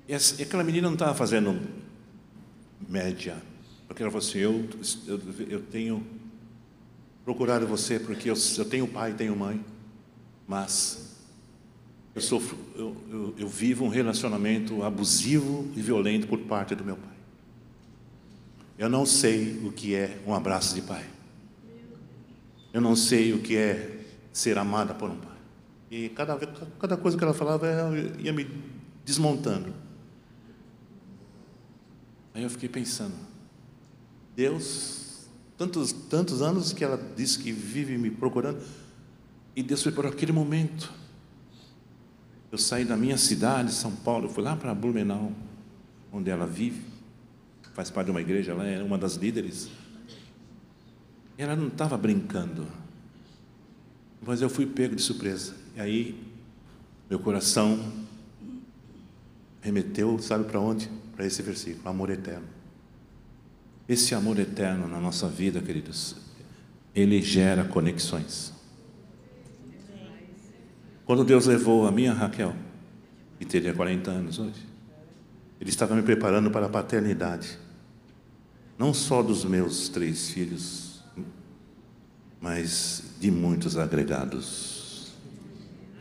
[0.07, 1.59] E aquela menina não estava fazendo
[2.88, 3.41] média,
[3.88, 4.67] porque ela falou assim, eu,
[5.07, 6.05] eu, eu tenho
[7.24, 9.63] procurado você porque eu, eu tenho pai tenho mãe,
[10.47, 11.15] mas
[12.13, 16.97] eu, sofro, eu, eu, eu vivo um relacionamento abusivo e violento por parte do meu
[16.97, 17.09] pai.
[18.78, 21.05] Eu não sei o que é um abraço de pai.
[22.74, 24.01] Eu não sei o que é
[24.32, 25.38] ser amada por um pai.
[25.89, 26.38] E cada,
[26.79, 27.67] cada coisa que ela falava
[28.19, 28.47] ia me
[29.03, 29.73] desmontando.
[32.34, 33.13] Aí eu fiquei pensando,
[34.36, 35.27] Deus,
[35.57, 38.61] tantos, tantos anos que ela disse que vive me procurando,
[39.53, 40.93] e Deus foi por aquele momento.
[42.49, 45.34] Eu saí da minha cidade, São Paulo, fui lá para Blumenau,
[46.11, 46.86] onde ela vive,
[47.73, 49.69] faz parte de uma igreja, ela é uma das líderes.
[51.38, 52.65] Ela não estava brincando.
[54.22, 55.55] Mas eu fui pego de surpresa.
[55.76, 56.24] E aí,
[57.09, 57.91] meu coração
[59.61, 60.89] remeteu, sabe para onde?
[61.15, 62.47] Para esse versículo: amor eterno.
[63.89, 66.15] Esse amor eterno na nossa vida, queridos,
[66.93, 68.53] ele gera conexões.
[71.05, 72.55] Quando Deus levou a minha Raquel,
[73.38, 74.65] que teria 40 anos hoje,
[75.59, 77.57] Ele estava me preparando para a paternidade,
[78.78, 80.90] não só dos meus três filhos,
[82.41, 85.13] mas de muitos agregados.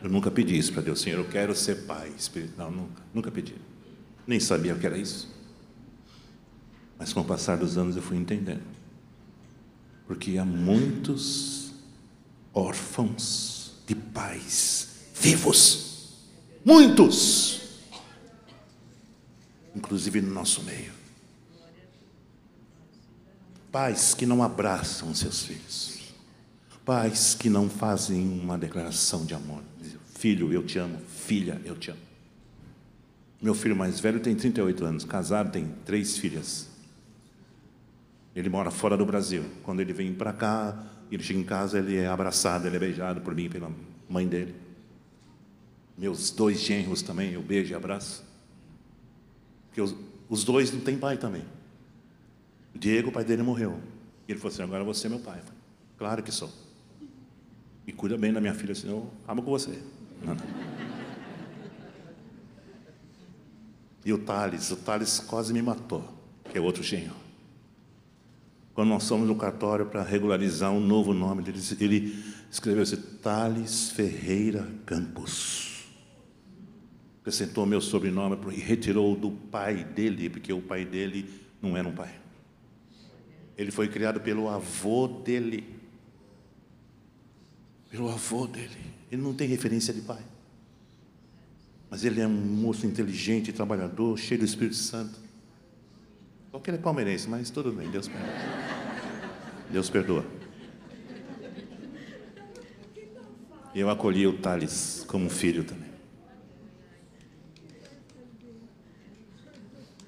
[0.01, 3.53] Eu nunca pedi isso para Deus, Senhor, eu quero ser pai espiritual, nunca, nunca pedi.
[4.25, 5.29] Nem sabia o que era isso.
[6.97, 8.63] Mas com o passar dos anos eu fui entendendo.
[10.07, 11.71] Porque há muitos
[12.51, 16.17] órfãos de pais vivos.
[16.65, 17.61] Muitos.
[19.75, 20.91] Inclusive no nosso meio.
[23.71, 25.90] Pais que não abraçam seus filhos
[26.85, 29.63] Pais que não fazem uma declaração de amor.
[30.15, 30.99] Filho, eu te amo.
[31.07, 31.99] Filha, eu te amo.
[33.41, 36.69] Meu filho mais velho tem 38 anos, casado, tem três filhas.
[38.35, 39.43] Ele mora fora do Brasil.
[39.63, 40.77] Quando ele vem para cá,
[41.11, 43.71] ele chega em casa, ele é abraçado, ele é beijado por mim, pela
[44.07, 44.55] mãe dele.
[45.97, 48.23] Meus dois genros também, eu beijo e abraço.
[49.67, 49.95] Porque os,
[50.29, 51.43] os dois não têm pai também.
[52.73, 53.79] Diego, o pai dele morreu.
[54.27, 55.39] E ele falou assim: agora você é meu pai.
[55.39, 55.59] Falei,
[55.97, 56.49] claro que sou.
[57.85, 59.81] E cuida bem da minha filha, senão eu amo com você.
[64.03, 66.03] E o Thales, o Thales quase me matou,
[66.51, 67.15] que é outro genro.
[68.73, 73.91] Quando nós fomos no cartório para regularizar um novo nome, ele, ele escreveu assim, Thales
[73.91, 75.85] Ferreira Campos.
[77.21, 81.29] Acrescentou meu sobrenome e retirou do pai dele, porque o pai dele
[81.61, 82.19] não era um pai.
[83.57, 85.80] Ele foi criado pelo avô dele.
[87.91, 88.77] Pelo avô dele.
[89.11, 90.23] Ele não tem referência de pai.
[91.89, 95.19] Mas ele é um moço inteligente, trabalhador, cheio do Espírito Santo.
[96.65, 98.33] Ele é palmeirense, mas tudo bem, Deus perdoa.
[99.69, 100.25] Deus perdoa.
[103.75, 105.91] Eu acolhi o Thales como filho também.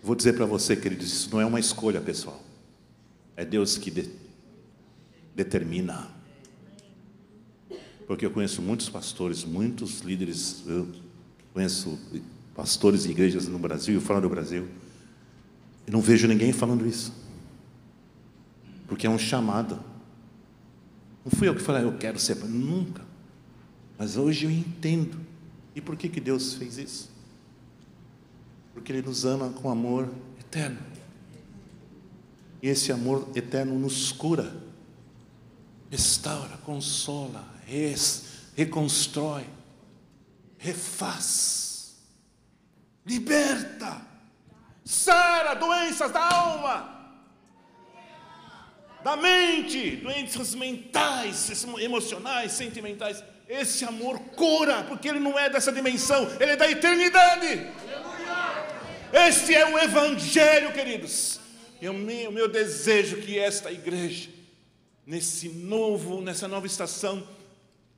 [0.02, 2.42] Vou dizer para você, queridos, isso não é uma escolha pessoal.
[3.38, 4.10] É Deus que de,
[5.34, 6.23] determina.
[8.08, 10.88] Porque eu conheço muitos pastores, muitos líderes, eu
[11.54, 11.98] conheço
[12.56, 14.68] pastores e igrejas no Brasil e fora do Brasil,
[15.88, 17.14] e não vejo ninguém falando isso.
[18.88, 19.80] Porque é um chamado.
[21.26, 23.04] Não fui eu que falei, eu quero ser, nunca.
[23.98, 25.18] Mas hoje eu entendo.
[25.76, 27.12] E por que, que Deus fez isso?
[28.74, 30.80] Porque Ele nos ama com amor eterno.
[32.62, 34.56] E esse amor eterno nos cura,
[35.92, 37.53] restaura, consola,
[38.56, 39.46] reconstrói
[40.64, 41.98] refaz,
[43.06, 44.02] liberta,
[44.86, 46.94] sara doenças da alma,
[49.04, 53.22] da mente, doenças mentais, emocionais, sentimentais.
[53.50, 57.68] Esse amor cura, porque ele não é dessa dimensão, ele é da eternidade.
[59.12, 61.42] Este é o Evangelho, queridos.
[61.82, 64.30] E o meu, meu desejo que esta igreja,
[65.06, 67.28] nesse novo, nessa nova estação,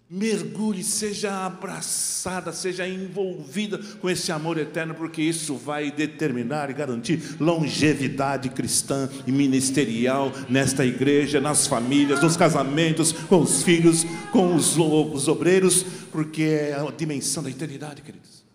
[0.10, 7.38] mergulhe, seja abraçada, seja envolvida com esse amor eterno, porque isso vai determinar e garantir
[7.40, 14.78] longevidade cristã e ministerial nesta igreja, nas famílias, nos casamentos, com os filhos, com os,
[14.78, 18.46] os obreiros, porque é a dimensão da eternidade, queridos.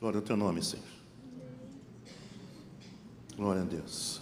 [0.00, 0.97] Glória ao teu nome, Senhor.
[3.38, 4.20] Glória a Deus.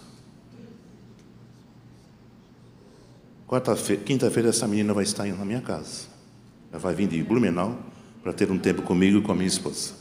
[3.47, 6.05] Quarta-feira, quinta-feira, essa menina vai estar na minha casa.
[6.71, 7.79] Ela vai vir de Blumenau
[8.21, 9.95] para ter um tempo comigo e com a minha esposa.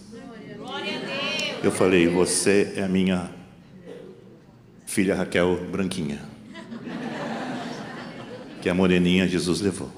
[1.62, 3.32] Eu falei, você é a minha
[4.84, 6.20] filha Raquel Branquinha.
[8.60, 9.90] Que a moreninha Jesus levou.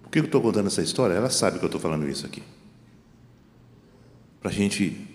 [0.00, 1.14] Por que eu estou contando essa história?
[1.14, 2.40] Ela sabe que eu estou falando isso aqui
[4.44, 5.08] para a gente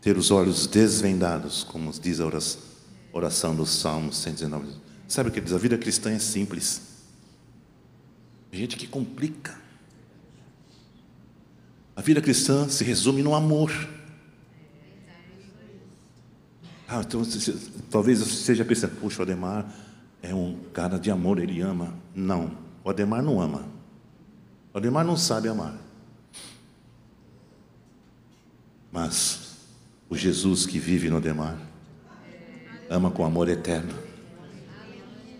[0.00, 2.24] ter os olhos desvendados, como diz a
[3.12, 4.68] oração do Salmo 119.
[5.06, 5.52] Sabe o que diz?
[5.52, 6.80] A vida cristã é simples.
[8.50, 9.54] A gente que complica.
[11.94, 13.70] A vida cristã se resume no amor.
[16.88, 17.20] Ah, então,
[17.90, 19.70] talvez você seja pensando, puxa, o Ademar
[20.22, 21.92] é um cara de amor, ele ama.
[22.14, 23.68] Não, o Ademar não ama.
[24.72, 25.89] O Ademar não sabe amar.
[28.90, 29.56] Mas
[30.08, 31.56] o Jesus que vive no demar
[32.88, 33.94] ama com amor eterno.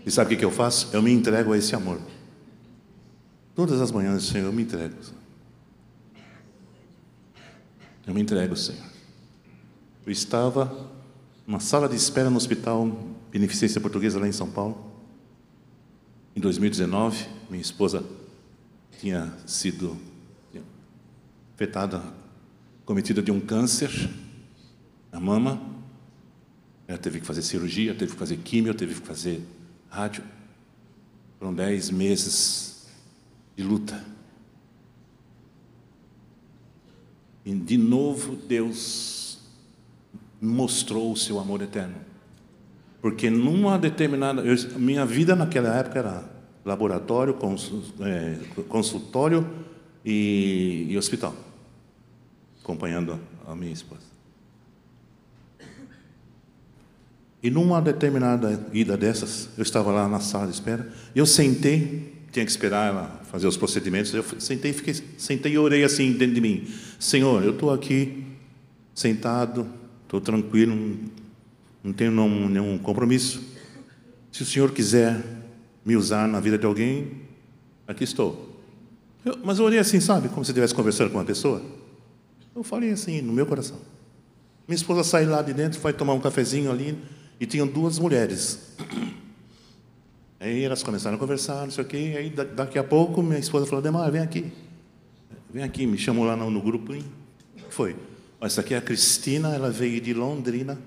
[0.06, 0.88] E sabe o que eu faço?
[0.92, 2.00] Eu me entrego a esse amor.
[3.54, 4.94] Todas as manhãs, Senhor, eu me entrego.
[8.06, 8.82] Eu me entrego, Senhor.
[10.06, 10.88] Eu estava
[11.46, 12.88] numa sala de espera no hospital
[13.30, 14.90] Beneficência Portuguesa lá em São Paulo.
[16.34, 18.04] Em 2019, minha esposa
[18.98, 19.96] tinha sido
[21.54, 22.02] afetada
[22.90, 24.10] cometida de um câncer
[25.12, 25.62] na mama.
[26.88, 29.40] Ela teve que fazer cirurgia, teve que fazer químio, teve que fazer
[29.88, 30.24] rádio.
[31.38, 32.88] Foram dez meses
[33.56, 34.04] de luta.
[37.44, 39.38] E de novo Deus
[40.42, 41.94] mostrou o seu amor eterno.
[43.00, 44.42] Porque numa determinada.
[44.42, 46.24] Eu, minha vida naquela época era
[46.64, 47.38] laboratório,
[48.00, 49.48] é, consultório
[50.04, 51.36] e, e hospital,
[52.62, 54.10] acompanhando a minha esposa.
[57.42, 62.44] E numa determinada ida dessas, eu estava lá na sala de espera, eu sentei, tinha
[62.44, 66.40] que esperar ela fazer os procedimentos, eu sentei, fiquei, sentei e orei assim dentro de
[66.40, 68.24] mim: Senhor, eu estou aqui,
[68.94, 69.66] sentado,
[70.02, 70.98] estou tranquilo, não,
[71.84, 73.42] não tenho nenhum, nenhum compromisso.
[74.30, 75.24] Se o Senhor quiser
[75.84, 77.22] me usar na vida de alguém,
[77.88, 78.50] aqui estou.
[79.24, 81.79] Eu, mas eu orei assim, sabe, como se estivesse conversando com uma pessoa.
[82.54, 83.78] Eu falei assim, no meu coração.
[84.66, 86.96] Minha esposa saiu lá de dentro, foi tomar um cafezinho ali,
[87.40, 88.76] e tinham duas mulheres.
[90.38, 92.14] Aí elas começaram a conversar, não sei o quê.
[92.16, 94.50] Aí daqui a pouco minha esposa falou: Demar, vem aqui.
[95.52, 96.94] Vem aqui, me chamou lá no, no grupo.
[96.94, 97.04] E
[97.68, 97.96] foi.
[98.40, 100.78] Essa aqui é a Cristina, ela veio de Londrina.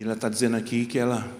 [0.00, 1.30] E ela está dizendo aqui que ela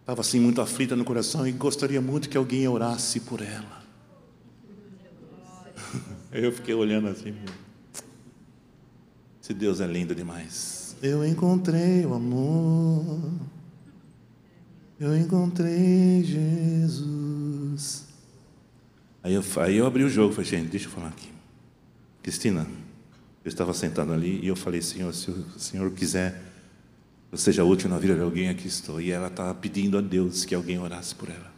[0.00, 3.81] estava assim muito aflita no coração e gostaria muito que alguém orasse por ela.
[6.32, 7.34] Eu fiquei olhando assim.
[9.42, 10.96] Esse Deus é lindo demais.
[11.02, 13.30] Eu encontrei o amor.
[14.98, 18.06] Eu encontrei Jesus.
[19.22, 21.28] Aí eu, aí eu abri o jogo, falei, gente, deixa eu falar aqui.
[22.22, 22.66] Cristina,
[23.44, 26.40] eu estava sentado ali e eu falei, Senhor, se o Senhor quiser,
[27.30, 29.00] eu seja útil na vida de alguém, aqui estou.
[29.00, 31.52] E ela estava pedindo a Deus que alguém orasse por ela.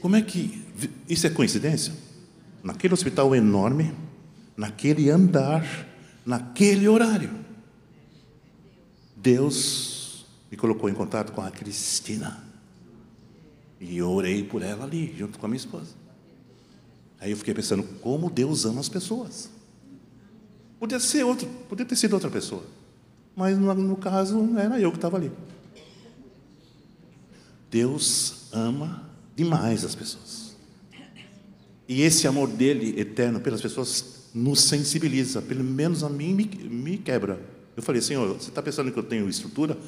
[0.00, 0.64] Como é que.
[1.08, 2.07] Isso é coincidência?
[2.62, 3.94] Naquele hospital enorme,
[4.56, 5.64] naquele andar,
[6.24, 7.30] naquele horário.
[9.16, 12.44] Deus me colocou em contato com a Cristina.
[13.80, 15.94] E eu orei por ela ali, junto com a minha esposa.
[17.20, 19.50] Aí eu fiquei pensando, como Deus ama as pessoas.
[20.78, 22.64] Podia ser outro, podia ter sido outra pessoa.
[23.34, 25.32] Mas no, no caso era eu que estava ali.
[27.70, 30.47] Deus ama demais as pessoas.
[31.88, 36.98] E esse amor dele eterno pelas pessoas nos sensibiliza, pelo menos a mim me, me
[36.98, 37.40] quebra.
[37.74, 39.78] Eu falei, Senhor, você está pensando que eu tenho estrutura?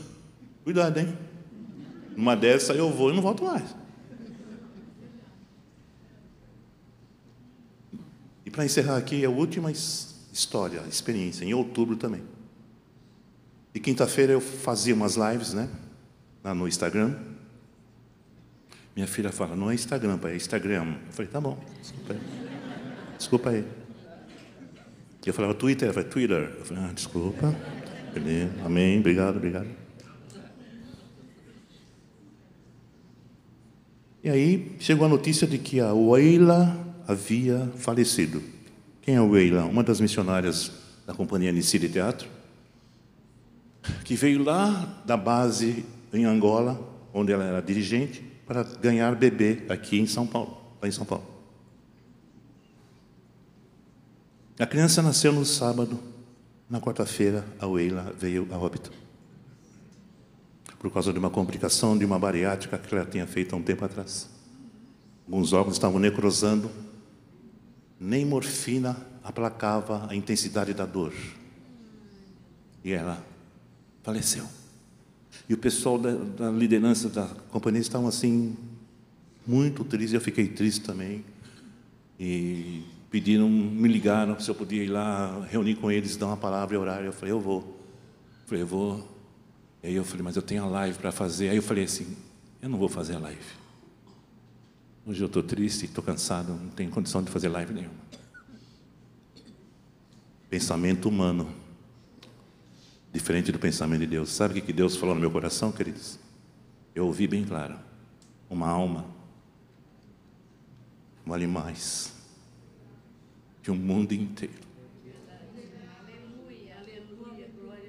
[0.64, 1.14] Cuidado, hein?
[2.16, 3.76] Numa dessa eu vou e não volto mais.
[8.46, 12.22] E para encerrar aqui, a última história, experiência, em outubro também.
[13.74, 15.68] E quinta-feira eu fazia umas lives, né?
[16.56, 17.29] No Instagram.
[18.94, 20.94] Minha filha fala, não é Instagram, pai, é Instagram.
[21.06, 22.20] Eu falei, tá bom, desculpa aí.
[23.16, 23.64] Desculpa aí.
[25.24, 26.52] Eu falava Twitter, ela falava Twitter.
[26.58, 27.56] Eu falei, ah, desculpa.
[28.14, 29.68] Beleza, amém, obrigado, obrigado.
[34.22, 36.76] E aí chegou a notícia de que a Weila
[37.06, 38.42] havia falecido.
[39.00, 39.64] Quem é a Weila?
[39.64, 40.72] Uma das missionárias
[41.06, 42.28] da companhia Nicide Teatro,
[44.04, 46.78] que veio lá da base em Angola,
[47.14, 51.24] onde ela era dirigente, para ganhar bebê aqui em São Paulo, lá em São Paulo.
[54.58, 56.00] A criança nasceu no sábado,
[56.68, 58.90] na quarta-feira, a Weila veio a óbito.
[60.80, 63.84] Por causa de uma complicação de uma bariátrica que ela tinha feito há um tempo
[63.84, 64.28] atrás.
[65.28, 66.68] Alguns órgãos estavam necrosando,
[68.00, 71.14] nem morfina aplacava a intensidade da dor.
[72.82, 73.24] E ela
[74.02, 74.44] faleceu.
[75.50, 78.56] E o pessoal da, da liderança da companhia estavam assim,
[79.44, 80.12] muito tristes.
[80.12, 81.24] Eu fiquei triste também.
[82.20, 86.76] E pediram, me ligaram se eu podia ir lá reunir com eles, dar uma palavra
[86.76, 87.02] e orar.
[87.02, 87.62] Eu falei, eu vou.
[87.62, 89.08] Eu falei, eu vou.
[89.82, 91.48] E aí eu falei, mas eu tenho a live para fazer.
[91.48, 92.16] Aí eu falei assim,
[92.62, 93.40] eu não vou fazer a live.
[95.04, 97.98] Hoje eu estou triste, estou cansado, não tenho condição de fazer live nenhuma.
[100.48, 101.52] Pensamento humano,
[103.12, 104.30] diferente do pensamento de Deus.
[104.30, 106.18] Sabe o que Deus falou no meu coração, queridos?
[106.94, 107.76] Eu ouvi bem claro.
[108.48, 109.06] Uma alma
[111.24, 112.12] vale mais
[113.62, 114.70] de um mundo inteiro.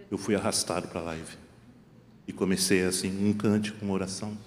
[0.10, 1.38] Eu fui arrastado para a live.
[2.28, 4.38] E comecei assim, um cântico, uma oração.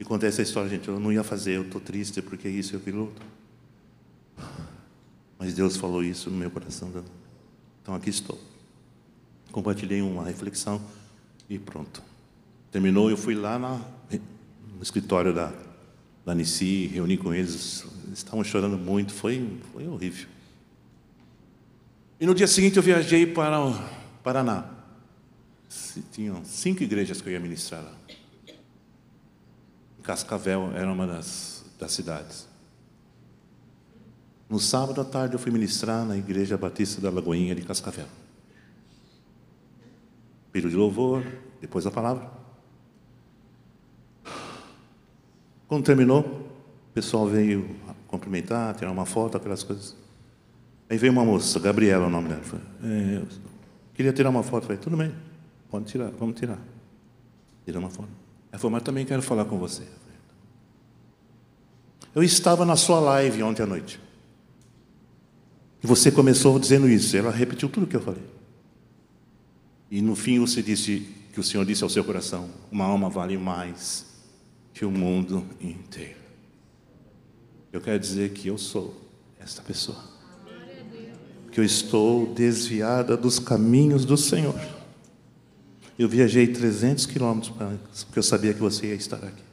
[0.00, 0.88] E contei essa história, gente.
[0.88, 3.24] Eu não ia fazer, eu estou triste porque isso e aquilo outro.
[5.38, 6.90] Mas Deus falou isso no meu coração.
[7.82, 8.51] Então aqui estou.
[9.52, 10.80] Compartilhei uma reflexão
[11.48, 12.02] e pronto.
[12.70, 13.80] Terminou, eu fui lá na,
[14.74, 15.52] no escritório da,
[16.24, 17.84] da Nissi, reuni com eles.
[18.06, 20.26] Eles estavam chorando muito, foi, foi horrível.
[22.18, 23.78] E no dia seguinte eu viajei para o
[24.22, 24.64] Paraná.
[26.12, 27.92] Tinham cinco igrejas que eu ia ministrar lá.
[30.02, 32.48] Cascavel era uma das, das cidades.
[34.48, 38.06] No sábado à tarde eu fui ministrar na Igreja Batista da Lagoinha de Cascavel.
[40.52, 41.24] Período de louvor,
[41.60, 42.30] depois a palavra.
[45.66, 47.74] Quando terminou, O pessoal veio
[48.06, 49.96] cumprimentar, tirar uma foto, aquelas coisas.
[50.90, 52.42] Aí veio uma moça, Gabriela, o nome dela.
[52.42, 53.26] Falei, é, eu
[53.94, 54.64] queria tirar uma foto.
[54.64, 55.10] Falei, tudo bem,
[55.70, 56.58] pode tirar, vamos tirar.
[57.64, 58.10] Tirar uma foto.
[58.50, 59.84] Ela falou, mas também quero falar com você.
[62.14, 63.98] Eu estava na sua live ontem à noite.
[65.82, 67.16] E você começou dizendo isso.
[67.16, 68.22] Ela repetiu tudo o que eu falei.
[69.92, 73.36] E no fim você disse que o Senhor disse ao seu coração: uma alma vale
[73.36, 74.06] mais
[74.72, 76.16] que o mundo inteiro.
[77.70, 78.98] Eu quero dizer que eu sou
[79.38, 80.02] esta pessoa.
[81.50, 84.58] Que eu estou desviada dos caminhos do Senhor.
[85.98, 87.52] Eu viajei 300 quilômetros
[88.06, 89.51] porque eu sabia que você ia estar aqui.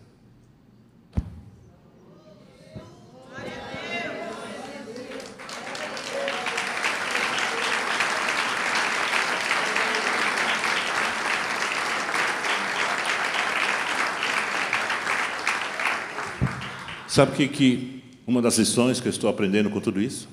[17.20, 20.30] Sabe que, que uma das lições que eu estou aprendendo com tudo isso?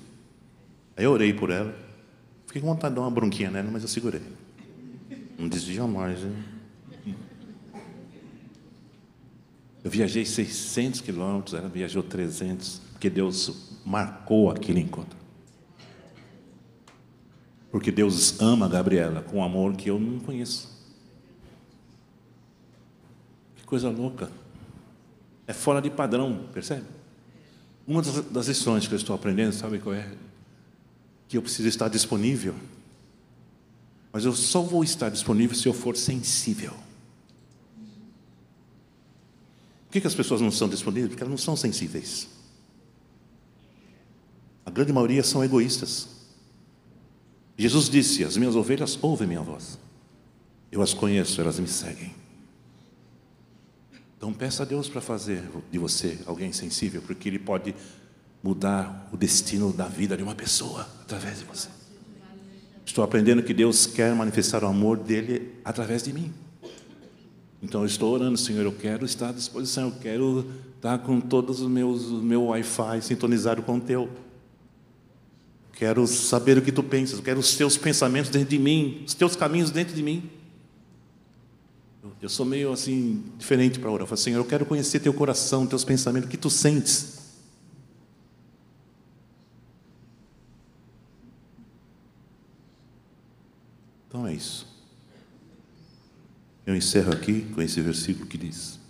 [0.96, 1.76] Eu orei por ela.
[2.46, 4.22] Fiquei com vontade de dar uma bronquinha nela, mas eu segurei.
[5.36, 6.36] Não desvia mais, hein?
[9.82, 15.18] Eu viajei 600 quilômetros, ela viajou 300, porque Deus marcou aquele encontro.
[17.68, 20.70] Porque Deus ama a Gabriela com um amor que eu não conheço.
[23.56, 24.30] Que coisa louca.
[25.46, 26.84] É fora de padrão, percebe?
[27.86, 30.12] Uma das lições que eu estou aprendendo, sabe qual é?
[31.28, 32.54] Que eu preciso estar disponível.
[34.12, 36.72] Mas eu só vou estar disponível se eu for sensível.
[39.86, 41.10] Por que, que as pessoas não são disponíveis?
[41.10, 42.28] Porque elas não são sensíveis.
[44.64, 46.08] A grande maioria são egoístas.
[47.56, 49.78] Jesus disse: As minhas ovelhas ouvem minha voz.
[50.72, 52.12] Eu as conheço, elas me seguem.
[54.16, 57.74] Então peça a Deus para fazer de você alguém sensível, porque Ele pode
[58.42, 61.68] mudar o destino da vida de uma pessoa através de você.
[62.84, 66.32] Estou aprendendo que Deus quer manifestar o amor dele através de mim.
[67.62, 70.46] Então eu estou orando, Senhor, eu quero estar à disposição, eu quero
[70.76, 74.08] estar com todos os meus o meu Wi-Fi sintonizado com o teu.
[75.72, 79.34] Quero saber o que tu pensas, quero os teus pensamentos dentro de mim, os teus
[79.34, 80.30] caminhos dentro de mim.
[82.20, 84.02] Eu sou meio assim, diferente para orar.
[84.02, 87.18] Eu falo, Senhor, eu quero conhecer teu coração, teus pensamentos, o que tu sentes.
[94.08, 94.66] Então é isso.
[96.64, 98.80] Eu encerro aqui com esse versículo que diz: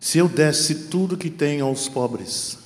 [0.00, 2.63] Se eu desse tudo que tenho aos pobres,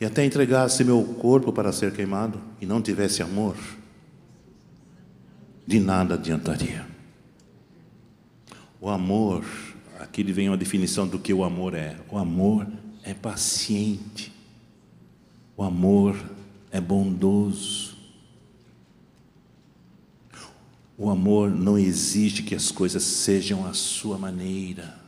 [0.00, 3.56] e até entregasse meu corpo para ser queimado e não tivesse amor,
[5.66, 6.86] de nada adiantaria.
[8.80, 9.44] O amor,
[9.98, 11.96] aqui vem uma definição do que o amor é.
[12.10, 12.66] O amor
[13.02, 14.32] é paciente.
[15.56, 16.16] O amor
[16.70, 17.96] é bondoso.
[20.98, 24.98] O amor não exige que as coisas sejam a sua maneira.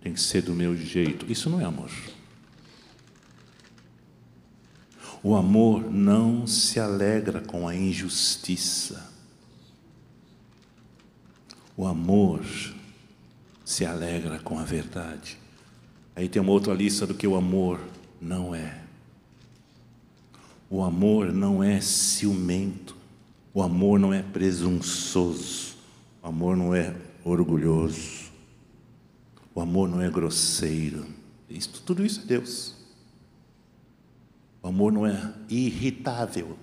[0.00, 1.30] Tem que ser do meu jeito.
[1.30, 1.90] Isso não é amor.
[5.22, 9.08] O amor não se alegra com a injustiça.
[11.76, 12.44] O amor
[13.64, 15.38] se alegra com a verdade.
[16.16, 17.80] Aí tem uma outra lista do que o amor
[18.20, 18.82] não é.
[20.68, 22.96] O amor não é ciumento.
[23.54, 25.76] O amor não é presunçoso.
[26.20, 28.32] O amor não é orgulhoso.
[29.54, 31.06] O amor não é grosseiro.
[31.48, 32.81] Isso, tudo isso é Deus.
[34.62, 36.56] O amor não é irritável.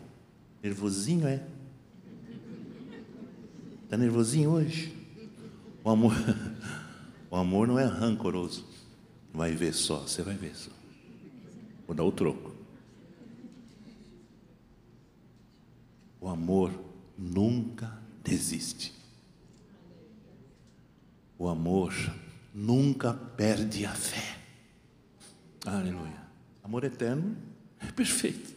[0.64, 1.46] Nervosinho é?
[3.84, 4.96] Está nervosinho hoje?
[5.84, 6.14] O amor,
[7.30, 8.66] o amor não é rancoroso.
[9.34, 10.72] Vai ver só, você vai ver só.
[11.86, 12.56] Vou dar o troco.
[16.22, 16.72] O amor
[17.18, 18.94] nunca desiste.
[21.38, 21.94] O amor
[22.54, 24.38] nunca perde a fé.
[25.66, 26.22] Aleluia.
[26.64, 27.49] Amor eterno
[27.82, 28.50] é perfeito.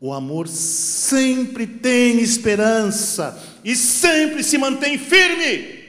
[0.00, 5.82] O amor sempre tem esperança e sempre se mantém firme.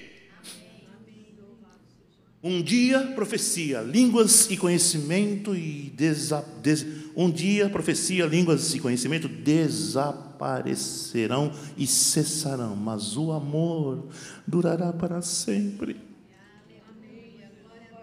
[2.44, 6.86] Um dia profecia, línguas e conhecimento e desa, des,
[7.16, 14.10] um dia profecia, línguas e conhecimento desaparecerão e cessarão, mas o amor
[14.46, 15.96] durará para sempre.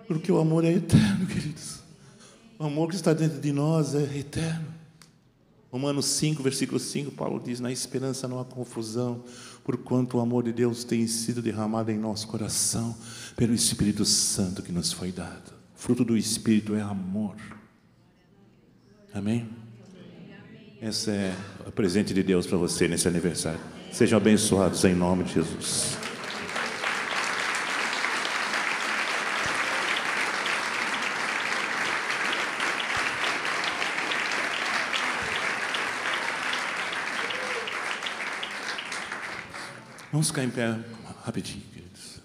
[0.08, 1.79] Porque o amor é eterno, queridos.
[2.60, 4.66] O amor que está dentro de nós é eterno.
[5.72, 9.24] Romanos 5, versículo 5, Paulo diz: Na esperança não há confusão,
[9.64, 12.94] porquanto o amor de Deus tem sido derramado em nosso coração
[13.34, 15.54] pelo Espírito Santo que nos foi dado.
[15.74, 17.34] Fruto do Espírito é amor.
[19.14, 19.48] Amém?
[20.82, 21.34] Esse é
[21.66, 23.60] o presente de Deus para você nesse aniversário.
[23.90, 26.09] Sejam abençoados em nome de Jesus.
[40.12, 40.76] Vamos ficar em pé
[41.24, 42.20] rapidinho, queridos.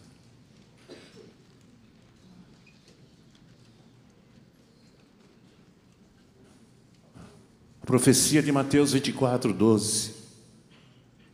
[7.81, 10.15] A profecia de Mateus 24, 12.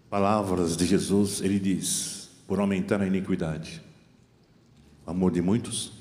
[0.10, 3.82] Palavras de Jesus, ele diz: por aumentar a iniquidade,
[5.06, 5.94] o amor de muitos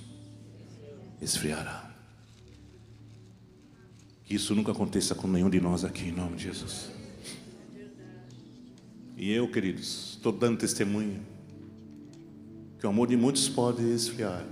[1.22, 1.88] esfriará.
[4.24, 6.99] Que isso nunca aconteça com nenhum de nós aqui, em nome de Jesus.
[9.20, 11.20] E eu, queridos, estou dando testemunho
[12.78, 14.46] que o amor de muitos pode esfriar,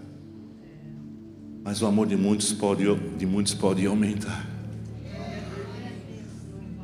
[1.64, 2.84] mas o amor de muitos pode,
[3.16, 4.46] de muitos pode aumentar.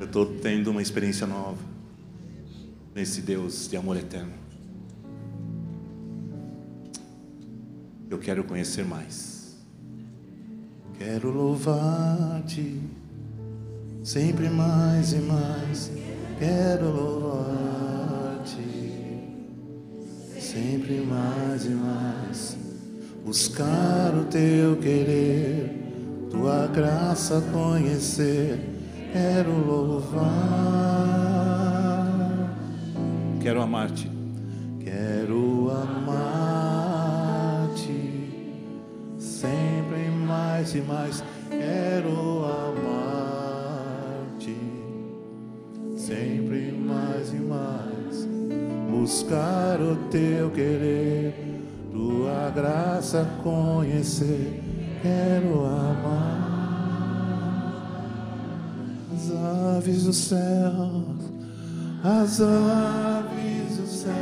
[0.00, 1.58] Eu estou tendo uma experiência nova
[2.94, 4.32] nesse Deus de amor eterno.
[8.08, 9.58] Eu quero conhecer mais.
[10.98, 12.80] Quero louvar-te
[14.04, 15.90] sempre mais e mais.
[16.38, 18.60] Quero louvar-te
[20.38, 22.56] sempre mais e mais.
[23.24, 28.60] Buscar o teu querer, tua graça conhecer.
[29.12, 30.24] Quero louvar.
[33.40, 34.10] Quero amar-te.
[34.80, 37.14] Quero amar-te
[39.18, 41.24] sempre mais e mais.
[41.48, 42.63] Quero amar-te
[46.06, 48.28] sempre mais e mais.
[48.90, 54.62] Buscar o teu querer, tua graça conhecer.
[55.02, 56.44] Quero amar
[59.14, 59.30] as
[59.76, 61.04] aves do céu,
[62.02, 64.12] as aves do céu,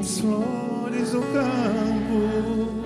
[0.00, 2.83] as flores do campo.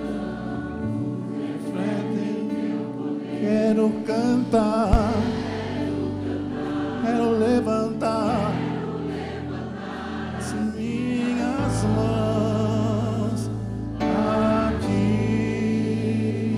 [3.79, 5.13] Quero cantar,
[7.01, 8.51] quero levantar
[10.37, 13.49] as minhas mãos
[14.01, 16.57] a ti.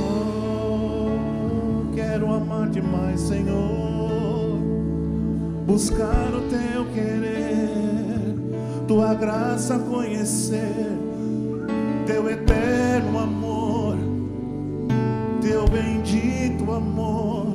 [0.00, 4.60] Oh, quero amar demais, Senhor,
[5.66, 8.36] buscar o teu querer,
[8.86, 10.95] tua graça conhecer,
[16.72, 17.46] amor.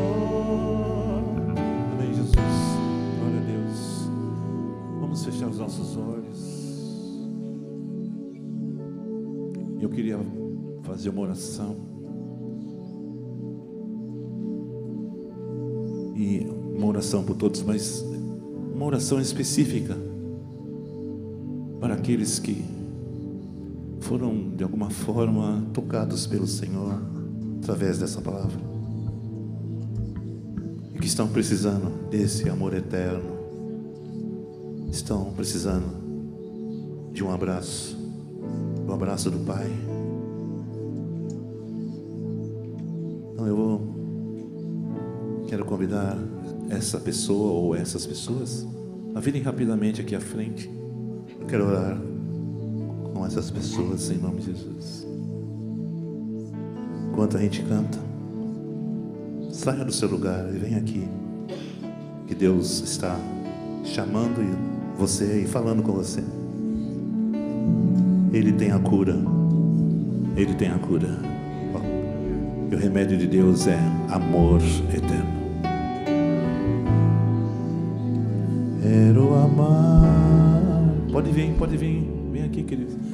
[0.00, 0.38] Oh,
[1.92, 2.34] amém, Jesus.
[3.18, 4.10] Glória a Deus.
[5.00, 6.58] Vamos fechar os nossos olhos.
[9.80, 10.18] Eu queria
[10.82, 11.76] fazer uma oração.
[16.16, 16.46] E
[16.76, 18.04] uma oração por todos, mas
[18.74, 19.96] uma oração específica
[21.80, 22.77] para aqueles que
[24.08, 26.98] foram de alguma forma tocados pelo Senhor
[27.58, 28.58] através dessa palavra
[30.94, 33.36] e que estão precisando desse amor eterno,
[34.90, 37.98] estão precisando de um abraço,
[38.86, 39.70] do abraço do Pai.
[43.34, 46.16] Então eu vou, quero convidar
[46.70, 48.66] essa pessoa ou essas pessoas
[49.14, 50.70] a virem rapidamente aqui à frente.
[51.38, 52.07] Eu quero orar
[53.18, 55.04] com essas pessoas em nome de Jesus.
[57.10, 57.98] Enquanto a gente canta,
[59.50, 61.08] saia do seu lugar e vem aqui.
[62.28, 63.18] Que Deus está
[63.84, 64.40] chamando
[64.96, 66.22] você e falando com você.
[68.32, 69.16] Ele tem a cura.
[70.36, 71.18] Ele tem a cura.
[72.70, 73.78] E o remédio de Deus é
[74.10, 74.60] amor
[74.94, 75.38] eterno.
[78.80, 80.94] Quero amar.
[81.10, 82.08] Pode vir, pode vir.
[82.30, 83.07] Vem aqui, querido.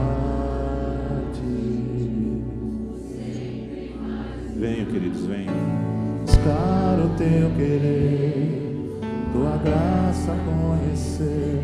[4.60, 5.56] Venham, queridos, venham.
[6.26, 9.00] Buscar o teu querer,
[9.32, 11.64] tua graça conhecer.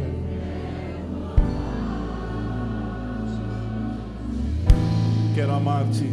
[5.36, 6.10] Quero amar-te,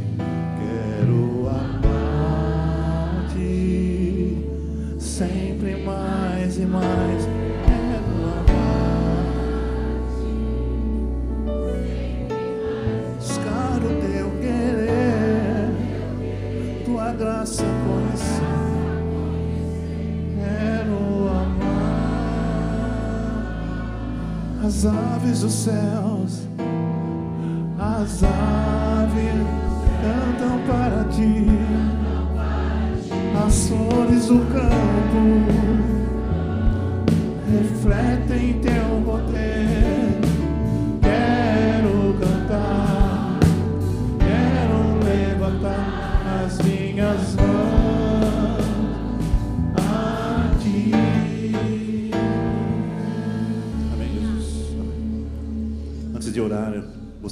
[0.58, 1.94] quero amar-te
[4.98, 7.33] sempre mais e mais.
[24.74, 26.48] As aves dos céus,
[27.78, 29.46] as aves
[30.02, 31.46] cantam para ti,
[33.46, 35.83] as flores do campo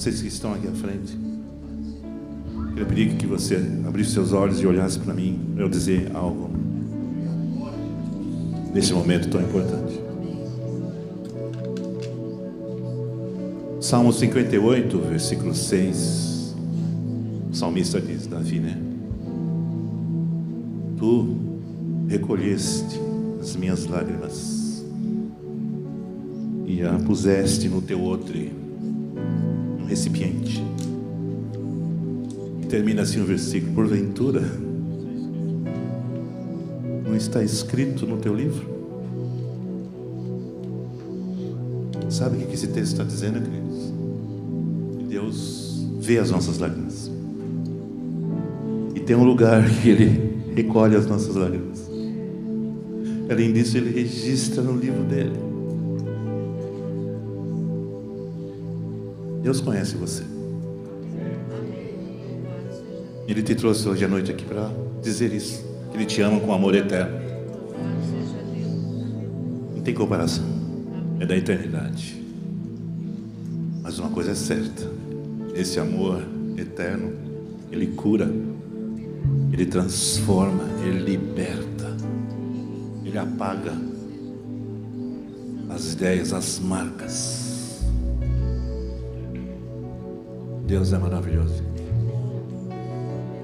[0.02, 1.16] vocês que estão aqui à frente,
[2.70, 3.54] queria pedir que você
[3.86, 6.50] abrisse seus olhos e olhasse para mim, para eu dizer algo
[8.74, 10.00] nesse momento tão importante.
[13.80, 16.56] Salmo 58, versículo 6.
[17.52, 18.76] O salmista diz, Davi, né?
[20.98, 21.36] Tu
[22.08, 23.00] recolheste
[23.40, 24.84] as minhas lágrimas
[26.66, 28.61] e a puseste no teu um
[29.92, 30.64] recipiente.
[32.68, 34.42] Termina assim o versículo: Porventura,
[37.04, 38.72] não está escrito no teu livro?
[42.08, 43.92] Sabe o que esse texto está dizendo, queridos?
[44.98, 47.10] Que Deus vê as nossas lágrimas.
[48.94, 51.90] E tem um lugar que Ele recolhe as nossas lágrimas.
[53.30, 55.51] Além disso, Ele registra no livro dele.
[59.42, 60.22] Deus conhece você.
[63.26, 64.70] Ele te trouxe hoje à noite aqui para
[65.02, 65.64] dizer isso.
[65.90, 67.20] Que Ele te ama com amor eterno.
[69.74, 70.44] Não tem comparação.
[71.18, 72.22] É da eternidade.
[73.82, 74.88] Mas uma coisa é certa:
[75.54, 76.22] esse amor
[76.56, 77.12] eterno,
[77.70, 78.30] ele cura,
[79.52, 81.96] ele transforma, ele liberta,
[83.04, 83.72] ele apaga
[85.68, 87.51] as ideias, as marcas.
[90.72, 91.62] Deus é maravilhoso.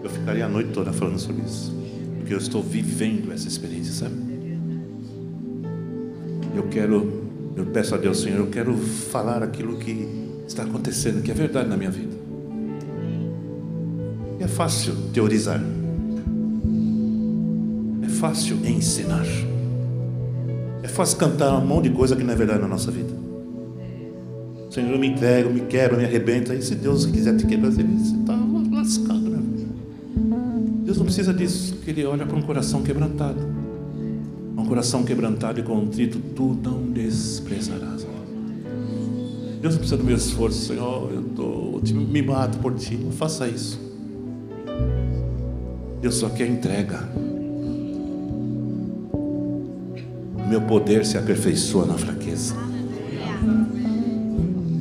[0.03, 1.75] Eu ficaria a noite toda falando sobre isso,
[2.17, 4.15] porque eu estou vivendo essa experiência, sabe?
[6.57, 7.23] Eu quero,
[7.55, 10.09] eu peço a Deus, Senhor, eu quero falar aquilo que
[10.47, 12.17] está acontecendo, que é verdade na minha vida.
[14.41, 15.61] É fácil teorizar,
[18.03, 19.27] é fácil ensinar,
[20.83, 23.28] é fácil cantar um monte de coisa que não é verdade na nossa vida.
[24.79, 26.55] Senhor, eu me entrego, me quebro, me arrebenta.
[26.55, 28.39] E se Deus quiser te quebrar, você está
[28.73, 29.43] lascado, né?
[30.85, 33.41] Deus não precisa disso, porque Ele olha para um coração quebrantado.
[34.57, 38.07] Um coração quebrantado e contrito, tu não desprezarás.
[39.61, 41.11] Deus não precisa do meu esforço, Senhor.
[41.13, 42.95] Eu tô, eu me mato por ti.
[42.97, 43.81] Não faça isso.
[46.01, 47.09] Deus só quer entrega.
[50.37, 52.68] O meu poder se aperfeiçoa na fraqueza.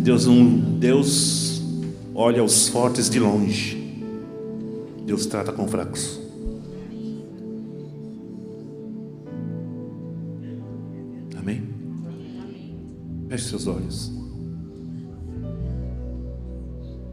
[0.08, 0.48] Deus não,
[0.80, 1.62] Deus
[2.16, 3.76] olha os fortes de longe.
[5.06, 6.18] Deus trata com fracos.
[11.38, 11.62] Amém?
[13.28, 14.14] Feche seus olhos.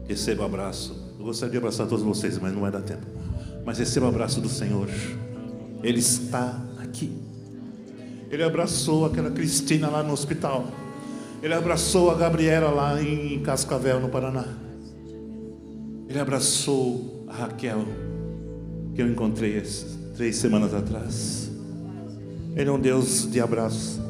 [0.07, 0.95] Receba o abraço.
[1.19, 3.05] Eu gostaria de abraçar todos vocês, mas não vai dar tempo.
[3.65, 4.87] Mas receba o abraço do Senhor.
[5.83, 7.11] Ele está aqui.
[8.31, 10.84] Ele abraçou aquela Cristina lá no hospital.
[11.41, 14.45] Ele abraçou a Gabriela lá em Cascavel, no Paraná.
[16.07, 17.85] Ele abraçou a Raquel,
[18.93, 19.61] que eu encontrei
[20.15, 21.51] três semanas atrás.
[22.55, 24.01] Ele é um Deus de abraço.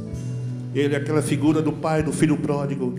[0.73, 2.93] Ele é aquela figura do pai do filho pródigo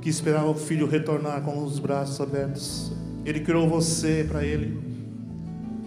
[0.00, 2.92] que esperava o filho retornar com os braços abertos.
[3.24, 4.78] Ele criou você para ele.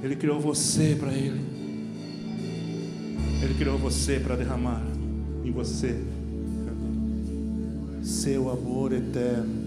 [0.03, 1.41] Ele criou você para ele.
[3.41, 4.84] Ele criou você para derramar
[5.44, 5.99] em você
[8.03, 9.63] seu amor eterno.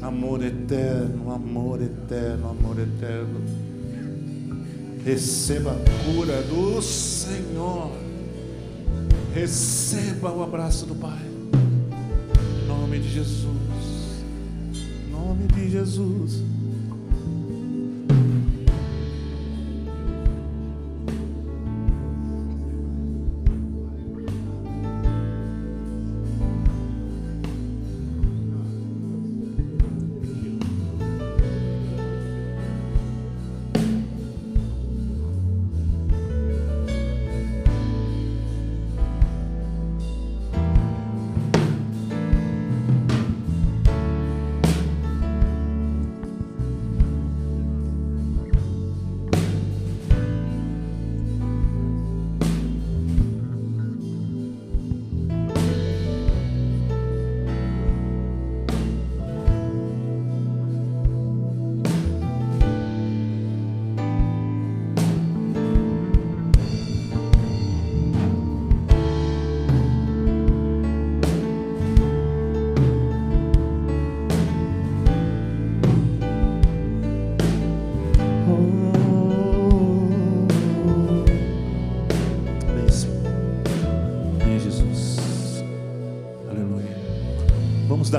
[0.00, 3.40] Amor eterno, amor eterno, amor eterno.
[5.04, 7.90] Receba a cura do Senhor.
[9.34, 11.18] Receba o abraço do Pai.
[12.62, 13.46] Em nome de Jesus.
[14.74, 16.42] Em nome de Jesus.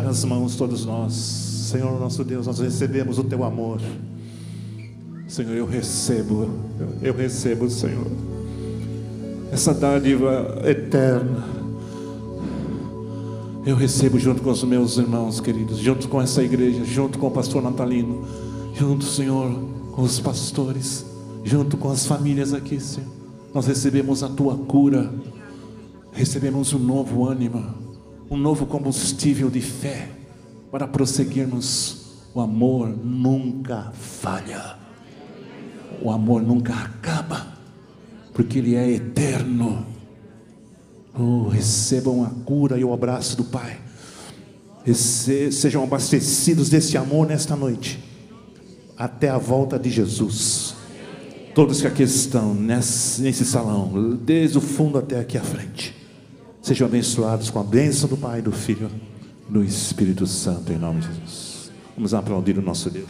[0.07, 1.13] As mãos todos nós.
[1.13, 3.79] Senhor nosso Deus, nós recebemos o teu amor.
[5.27, 6.49] Senhor, eu recebo,
[7.03, 8.07] eu recebo, Senhor,
[9.51, 11.43] essa dádiva eterna.
[13.65, 17.31] Eu recebo junto com os meus irmãos queridos, junto com essa igreja, junto com o
[17.31, 18.25] pastor Natalino,
[18.73, 19.51] junto, Senhor,
[19.91, 21.05] com os pastores,
[21.43, 23.09] junto com as famílias aqui, Senhor.
[23.53, 25.13] Nós recebemos a tua cura,
[26.11, 27.88] recebemos um novo ânimo,
[28.29, 30.09] um novo combustível de fé
[30.71, 31.97] para prosseguirmos.
[32.33, 34.77] O amor nunca falha,
[35.99, 37.47] o amor nunca acaba,
[38.33, 39.85] porque Ele é eterno.
[41.17, 43.79] Oh, recebam a cura e o abraço do Pai.
[44.93, 47.99] Sejam abastecidos desse amor nesta noite,
[48.95, 50.75] até a volta de Jesus.
[51.55, 55.95] Todos que aqui estão nesse salão, desde o fundo até aqui à frente,
[56.69, 58.91] sejam abençoados com a bênção do Pai, do Filho
[59.49, 61.71] do Espírito Santo, em nome de Jesus.
[61.95, 63.09] Vamos aplaudir o nosso Deus.